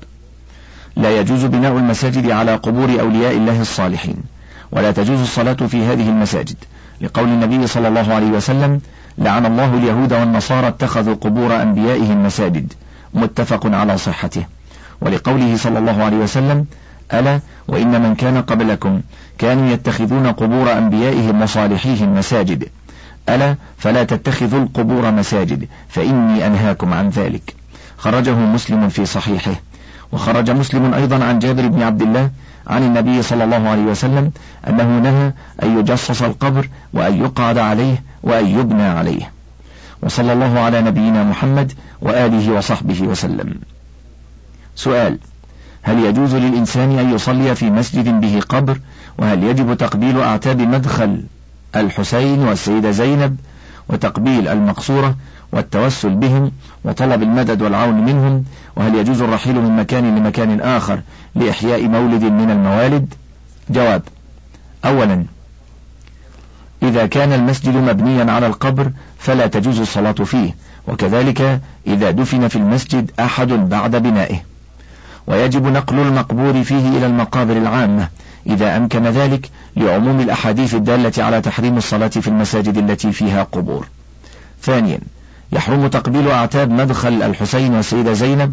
لا 0.96 1.20
يجوز 1.20 1.44
بناء 1.44 1.72
المساجد 1.72 2.30
على 2.30 2.54
قبور 2.54 3.00
أولياء 3.00 3.36
الله 3.36 3.60
الصالحين 3.60 4.16
ولا 4.72 4.90
تجوز 4.92 5.20
الصلاة 5.20 5.52
في 5.54 5.84
هذه 5.84 6.08
المساجد 6.08 6.56
لقول 7.00 7.28
النبي 7.28 7.66
صلى 7.66 7.88
الله 7.88 8.14
عليه 8.14 8.26
وسلم 8.26 8.80
لعن 9.18 9.46
الله 9.46 9.74
اليهود 9.74 10.12
والنصارى 10.12 10.68
اتخذوا 10.68 11.14
قبور 11.14 11.62
أنبيائهم 11.62 12.26
مساجد. 12.26 12.72
متفق 13.14 13.66
على 13.66 13.98
صحته. 13.98 14.44
ولقوله 15.00 15.56
صلى 15.56 15.78
الله 15.78 16.04
عليه 16.04 16.16
وسلم 16.16 16.66
ألا 17.12 17.40
وإن 17.68 18.02
من 18.02 18.14
كان 18.14 18.42
قبلكم 18.42 19.00
كانوا 19.38 19.70
يتخذون 19.70 20.26
قبور 20.26 20.78
أنبيائهم 20.78 21.42
وصالحيهم 21.42 22.14
مساجد 22.14 22.68
ألا 23.28 23.56
فلا 23.78 24.04
تتخذوا 24.04 24.60
القبور 24.60 25.10
مساجد 25.10 25.68
فإني 25.88 26.46
أنهاكم 26.46 26.92
عن 26.92 27.08
ذلك. 27.08 27.54
خرجه 27.98 28.34
مسلم 28.34 28.88
في 28.88 29.06
صحيحه. 29.06 29.54
وخرج 30.12 30.50
مسلم 30.50 30.94
أيضا 30.94 31.24
عن 31.24 31.38
جابر 31.38 31.68
بن 31.68 31.82
عبد 31.82 32.02
الله 32.02 32.30
عن 32.66 32.82
النبي 32.82 33.22
صلى 33.22 33.44
الله 33.44 33.68
عليه 33.68 33.82
وسلم 33.82 34.30
أنه 34.68 34.98
نهى 34.98 35.32
أن 35.62 35.78
يجصص 35.78 36.22
القبر 36.22 36.68
وأن 36.92 37.20
يقعد 37.24 37.58
عليه 37.58 38.02
وأن 38.22 38.46
يبنى 38.46 38.82
عليه. 38.82 39.30
وصلى 40.02 40.32
الله 40.32 40.58
على 40.58 40.82
نبينا 40.82 41.24
محمد 41.24 41.72
وآله 42.00 42.52
وصحبه 42.52 43.02
وسلم. 43.02 43.54
سؤال 44.76 45.18
هل 45.82 46.04
يجوز 46.04 46.34
للإنسان 46.34 46.98
أن 46.98 47.14
يصلي 47.14 47.54
في 47.54 47.70
مسجد 47.70 48.20
به 48.20 48.40
قبر؟ 48.48 48.80
وهل 49.18 49.44
يجب 49.44 49.74
تقبيل 49.74 50.20
أعتاب 50.20 50.60
مدخل 50.60 51.22
الحسين 51.76 52.38
والسيدة 52.38 52.90
زينب 52.90 53.36
وتقبيل 53.88 54.48
المقصورة 54.48 55.14
والتوسل 55.52 56.14
بهم 56.14 56.52
وطلب 56.84 57.22
المدد 57.22 57.62
والعون 57.62 58.04
منهم؟ 58.04 58.44
وهل 58.76 58.94
يجوز 58.94 59.22
الرحيل 59.22 59.54
من 59.54 59.76
مكان 59.76 60.16
لمكان 60.16 60.60
آخر 60.60 61.00
لإحياء 61.34 61.88
مولد 61.88 62.24
من 62.24 62.50
الموالد؟ 62.50 63.14
جواب 63.70 64.02
أولا 64.84 65.24
إذا 66.82 67.06
كان 67.06 67.32
المسجد 67.32 67.76
مبنيا 67.76 68.32
على 68.32 68.46
القبر 68.46 68.90
فلا 69.18 69.46
تجوز 69.46 69.80
الصلاة 69.80 70.12
فيه 70.12 70.54
وكذلك 70.88 71.60
إذا 71.86 72.10
دفن 72.10 72.48
في 72.48 72.56
المسجد 72.56 73.10
أحد 73.20 73.48
بعد 73.48 73.96
بنائه 73.96 74.42
ويجب 75.26 75.66
نقل 75.66 75.98
المقبور 75.98 76.62
فيه 76.62 76.88
إلى 76.88 77.06
المقابر 77.06 77.56
العامة 77.56 78.08
إذا 78.46 78.76
أمكن 78.76 79.06
ذلك 79.06 79.50
لعموم 79.76 80.20
الأحاديث 80.20 80.74
الدالة 80.74 81.24
على 81.24 81.40
تحريم 81.40 81.76
الصلاة 81.76 82.08
في 82.08 82.28
المساجد 82.28 82.78
التي 82.78 83.12
فيها 83.12 83.42
قبور. 83.42 83.88
ثانيا 84.62 84.98
يحرم 85.52 85.86
تقبيل 85.86 86.30
أعتاب 86.30 86.70
مدخل 86.70 87.22
الحسين 87.22 87.74
والسيدة 87.74 88.12
زينب 88.12 88.52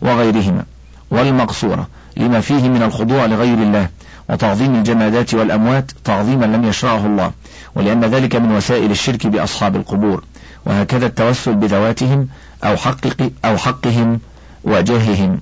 وغيرهما 0.00 0.64
والمقصورة 1.10 1.88
لما 2.16 2.40
فيه 2.40 2.68
من 2.68 2.82
الخضوع 2.82 3.26
لغير 3.26 3.58
الله 3.58 3.88
وتعظيم 4.30 4.74
الجمادات 4.74 5.34
والأموات 5.34 5.90
تعظيما 6.04 6.44
لم 6.44 6.64
يشرعه 6.64 7.06
الله 7.06 7.30
ولأن 7.78 8.04
ذلك 8.04 8.36
من 8.36 8.56
وسائل 8.56 8.90
الشرك 8.90 9.26
بأصحاب 9.26 9.76
القبور 9.76 10.24
وهكذا 10.66 11.06
التوسل 11.06 11.54
بذواتهم 11.54 12.28
أو, 12.64 12.76
حقق 12.76 13.30
أو 13.44 13.56
حقهم 13.56 14.20
وجاههم 14.64 15.40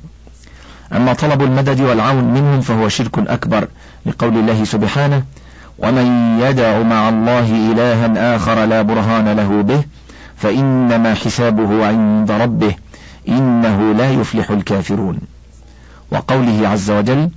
أما 0.92 1.12
طلب 1.12 1.42
المدد 1.42 1.80
والعون 1.80 2.24
منهم 2.24 2.60
فهو 2.60 2.88
شرك 2.88 3.18
أكبر 3.18 3.68
لقول 4.06 4.36
الله 4.36 4.64
سبحانه 4.64 5.22
ومن 5.78 6.38
يدع 6.40 6.82
مع 6.82 7.08
الله 7.08 7.72
إلها 7.72 8.36
آخر 8.36 8.64
لا 8.64 8.82
برهان 8.82 9.28
له 9.36 9.62
به 9.62 9.84
فإنما 10.36 11.14
حسابه 11.14 11.86
عند 11.86 12.30
ربه 12.30 12.74
إنه 13.28 13.92
لا 13.92 14.10
يفلح 14.10 14.50
الكافرون. 14.50 15.18
وقوله 16.12 16.68
عز 16.68 16.90
وجل 16.90 17.30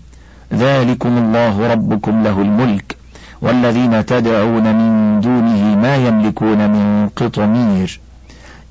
ذلكم 0.53 1.17
الله 1.17 1.71
ربكم 1.71 2.23
له 2.23 2.41
الملك 2.41 2.98
والذين 3.41 4.05
تدعون 4.05 4.75
من 4.75 5.21
دونه 5.21 5.75
ما 5.75 5.95
يملكون 5.95 6.69
من 6.69 7.09
قطمير 7.15 7.99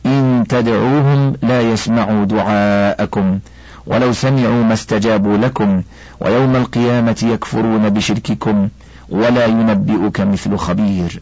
إن 0.07 0.44
تدعوهم 0.48 1.37
لا 1.42 1.61
يسمعوا 1.61 2.24
دعاءكم 2.24 3.38
ولو 3.87 4.12
سمعوا 4.12 4.64
ما 4.64 4.72
استجابوا 4.72 5.37
لكم 5.37 5.83
ويوم 6.20 6.57
القيامة 6.57 7.16
يكفرون 7.22 7.88
بشرككم 7.88 8.68
ولا 9.09 9.46
ينبئك 9.46 10.20
مثل 10.20 10.57
خبير. 10.57 11.20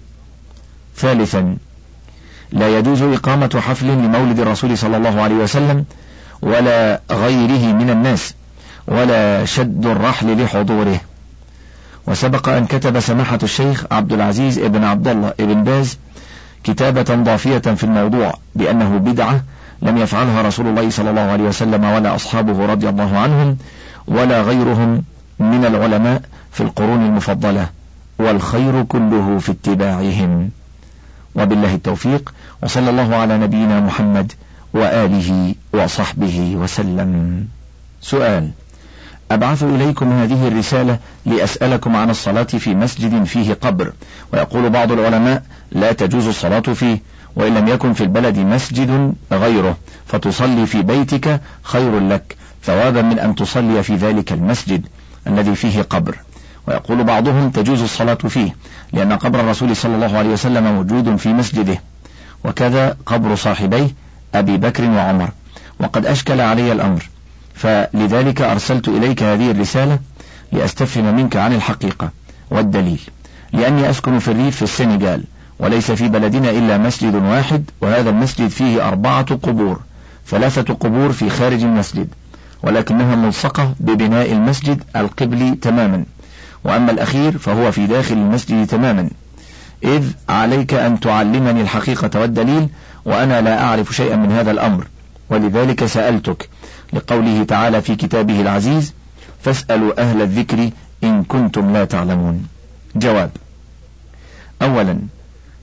ثالثا 0.97 1.57
لا 2.53 2.79
يجوز 2.79 3.03
إقامة 3.03 3.63
حفل 3.67 3.87
لمولد 3.87 4.41
الرسول 4.41 4.79
صلى 4.79 4.97
الله 4.97 5.21
عليه 5.23 5.35
وسلم 5.35 5.85
ولا 6.43 7.01
غيره 7.11 7.75
من 7.75 7.91
الناس 7.91 8.35
ولا 8.89 9.45
شد 9.45 9.87
الرحل 9.87 10.43
لحضوره. 10.43 11.01
وسبق 12.07 12.49
أن 12.49 12.67
كتب 12.67 13.01
سماحة 13.01 13.39
الشيخ 13.43 13.85
عبد 13.91 14.13
العزيز 14.13 14.59
ابن 14.59 14.85
عبد 14.85 15.09
الله 15.09 15.35
ابن 15.41 15.65
باز 15.65 15.99
كتابة 16.65 17.03
ضافية 17.03 17.59
في 17.59 17.85
الموضوع 17.85 18.35
بأنه 18.55 18.97
بدعة 18.99 19.41
لم 19.83 19.99
يفعلها 19.99 20.43
رسول 20.43 20.67
الله 20.67 20.91
صلى 20.91 21.11
الله 21.11 21.21
عليه 21.21 21.45
وسلم 21.45 21.85
ولا 21.85 22.15
أصحابه 22.15 22.67
رضي 22.67 22.89
الله 22.89 23.19
عنهم 23.19 23.57
ولا 24.09 24.43
غيرهم 24.43 25.03
من 25.39 25.65
العلماء 25.65 26.23
في 26.53 26.63
القرون 26.63 27.07
المفضلة 27.07 27.69
والخير 28.19 28.83
كله 28.83 29.39
في 29.39 29.53
اتباعهم. 29.53 30.51
وبالله 31.35 31.75
التوفيق 31.75 32.35
وصلى 32.63 32.91
الله 32.91 33.17
على 33.17 33.39
نبينا 33.39 33.81
محمد 33.81 34.33
وآله 34.75 35.55
وصحبه 35.73 36.57
وسلم. 36.57 37.45
سؤال 38.03 38.51
أبعث 39.31 39.63
إليكم 39.63 40.13
هذه 40.13 40.49
الرسالة 40.49 40.99
لأسألكم 41.27 41.97
عن 41.97 42.11
الصلاة 42.11 42.43
في 42.43 42.75
مسجد 42.75 43.25
فيه 43.25 43.55
قبر. 43.55 43.93
ويقول 44.33 44.71
بعض 44.71 44.93
العلماء 44.93 45.43
لا 45.73 45.93
تجوز 45.93 46.27
الصلاة 46.27 46.61
فيه 46.61 47.03
وإن 47.37 47.55
لم 47.55 47.69
يكن 47.69 47.93
في 47.93 48.01
البلد 48.01 48.39
مسجد 48.39 49.15
غيره 49.33 49.77
فتصلي 50.07 50.67
في 50.67 50.83
بيتك 50.83 51.41
خير 51.63 51.99
لك 51.99 52.37
ثوابا 52.65 53.03
من 53.03 53.19
أن 53.19 53.35
تصلي 53.35 53.83
في 53.83 53.95
ذلك 53.97 54.33
المسجد 54.33 54.87
الذي 55.27 55.55
فيه 55.55 55.83
قبر. 55.83 56.17
ويقول 56.69 57.05
بعضهم 57.05 57.51
تجوز 57.51 57.83
الصلاة 57.83 58.15
فيه 58.15 58.57
لأن 58.93 59.13
قبر 59.13 59.41
الرسول 59.41 59.77
صلى 59.77 59.95
الله 59.95 60.19
عليه 60.19 60.31
وسلم 60.31 60.65
موجود 60.75 61.17
في 61.17 61.29
مسجده. 61.29 61.81
وكذا 62.45 62.97
قبر 63.07 63.35
صاحبيه 63.35 63.89
أبي 64.35 64.57
بكر 64.57 64.91
وعمر. 64.91 65.31
وقد 65.81 66.07
أشكل 66.07 66.41
علي 66.41 66.73
الأمر. 66.73 67.09
فلذلك 67.57 68.43
أرسلت 68.43 68.89
إليك 68.89 69.23
هذه 69.23 69.51
الرسالة 69.51 69.99
لأستفهم 70.53 71.17
منك 71.17 71.37
عن 71.37 71.53
الحقيقة 71.53 72.11
والدليل 72.51 73.01
لأني 73.53 73.91
أسكن 73.91 74.19
في 74.19 74.31
الريف 74.31 74.57
في 74.57 74.63
السنغال 74.63 75.25
وليس 75.59 75.91
في 75.91 76.09
بلدنا 76.09 76.51
إلا 76.51 76.79
مسجد 76.79 77.15
واحد 77.15 77.71
وهذا 77.81 78.11
المسجد 78.11 78.49
فيه 78.49 78.89
أربعة 78.89 79.35
قبور 79.35 79.81
ثلاثة 80.27 80.75
قبور 80.75 81.13
في 81.13 81.31
خارج 81.31 81.63
المسجد 81.65 82.09
ولكنها 82.63 83.17
ملصقة 83.17 83.75
ببناء 83.81 84.33
المسجد 84.33 84.83
القبلي 84.97 85.55
تماما 85.55 86.05
وأما 86.65 86.93
الأخير 86.93 87.39
فهو 87.39 87.73
في 87.73 87.87
داخل 87.87 88.15
المسجد 88.15 88.67
تماما. 88.67 89.11
إذ 89.85 90.13
عليك 90.29 90.75
أن 90.75 91.01
تعلمني 91.01 91.61
الحقيقة 91.61 92.21
والدليل 92.21 92.69
وأنا 93.05 93.41
لا 93.41 93.63
أعرف 93.65 93.97
شيئا 93.97 94.17
من 94.17 94.33
هذا 94.33 94.51
الأمر 94.51 94.87
ولذلك 95.31 95.87
سألتك 95.87 96.49
لقوله 96.93 97.45
تعالى 97.45 97.83
في 97.83 97.97
كتابه 97.97 98.41
العزيز 98.41 98.95
فاسألوا 99.43 100.01
أهل 100.03 100.23
الذكر 100.23 100.71
إن 101.05 101.25
كنتم 101.25 101.73
لا 101.73 101.85
تعلمون. 101.85 102.47
جواب 102.97 103.31
أولا 104.63 104.99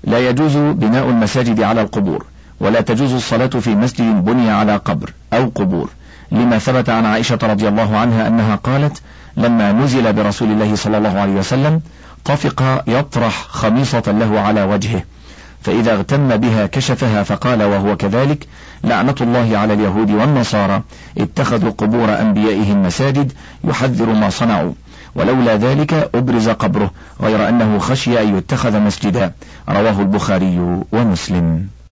لا 0.03 0.29
يجوز 0.29 0.57
بناء 0.57 1.09
المساجد 1.09 1.61
على 1.61 1.81
القبور 1.81 2.25
ولا 2.59 2.81
تجوز 2.81 3.13
الصلاة 3.13 3.47
في 3.47 3.75
مسجد 3.75 4.25
بني 4.25 4.51
على 4.51 4.75
قبر 4.77 5.13
أو 5.33 5.51
قبور. 5.55 5.89
لما 6.31 6.57
ثبت 6.57 6.89
عن 6.89 7.05
عائشة 7.05 7.39
رضي 7.43 7.67
الله 7.67 7.97
عنها 7.97 8.27
أنها 8.27 8.55
قالت 8.55 9.01
لما 9.37 9.71
نزل 9.71 10.13
برسول 10.13 10.51
الله 10.51 10.75
صلى 10.75 10.97
الله 10.97 11.19
عليه 11.19 11.33
وسلم 11.33 11.81
طفق 12.25 12.83
يطرح 12.87 13.47
خميصة 13.47 14.03
له 14.07 14.39
على 14.39 14.63
وجهه. 14.63 15.03
فإذا 15.63 15.93
اغتم 15.93 16.37
بها 16.37 16.65
كشفها 16.65 17.23
فقال 17.23 17.63
وهو 17.63 17.97
كذلك 17.97 18.47
لعنة 18.83 19.15
الله 19.21 19.57
على 19.57 19.73
اليهود 19.73 20.11
والنصارى 20.11 20.81
اتخذوا 21.17 21.71
قبور 21.71 22.21
أنبيائهم 22.21 22.83
مساجد 22.83 23.31
يحذر 23.63 24.05
ما 24.05 24.29
صنعوا. 24.29 24.73
ولولا 25.15 25.55
ذلك 25.55 26.09
أبرز 26.15 26.49
قبره 26.49 26.91
غير 27.21 27.49
أنه 27.49 27.79
خشي 27.79 28.21
أن 28.21 28.37
يتخذ 28.37 28.79
مسجدا. 28.79 29.31
رواه 29.69 30.01
البخاري 30.01 30.83
ومسلم. 30.91 31.67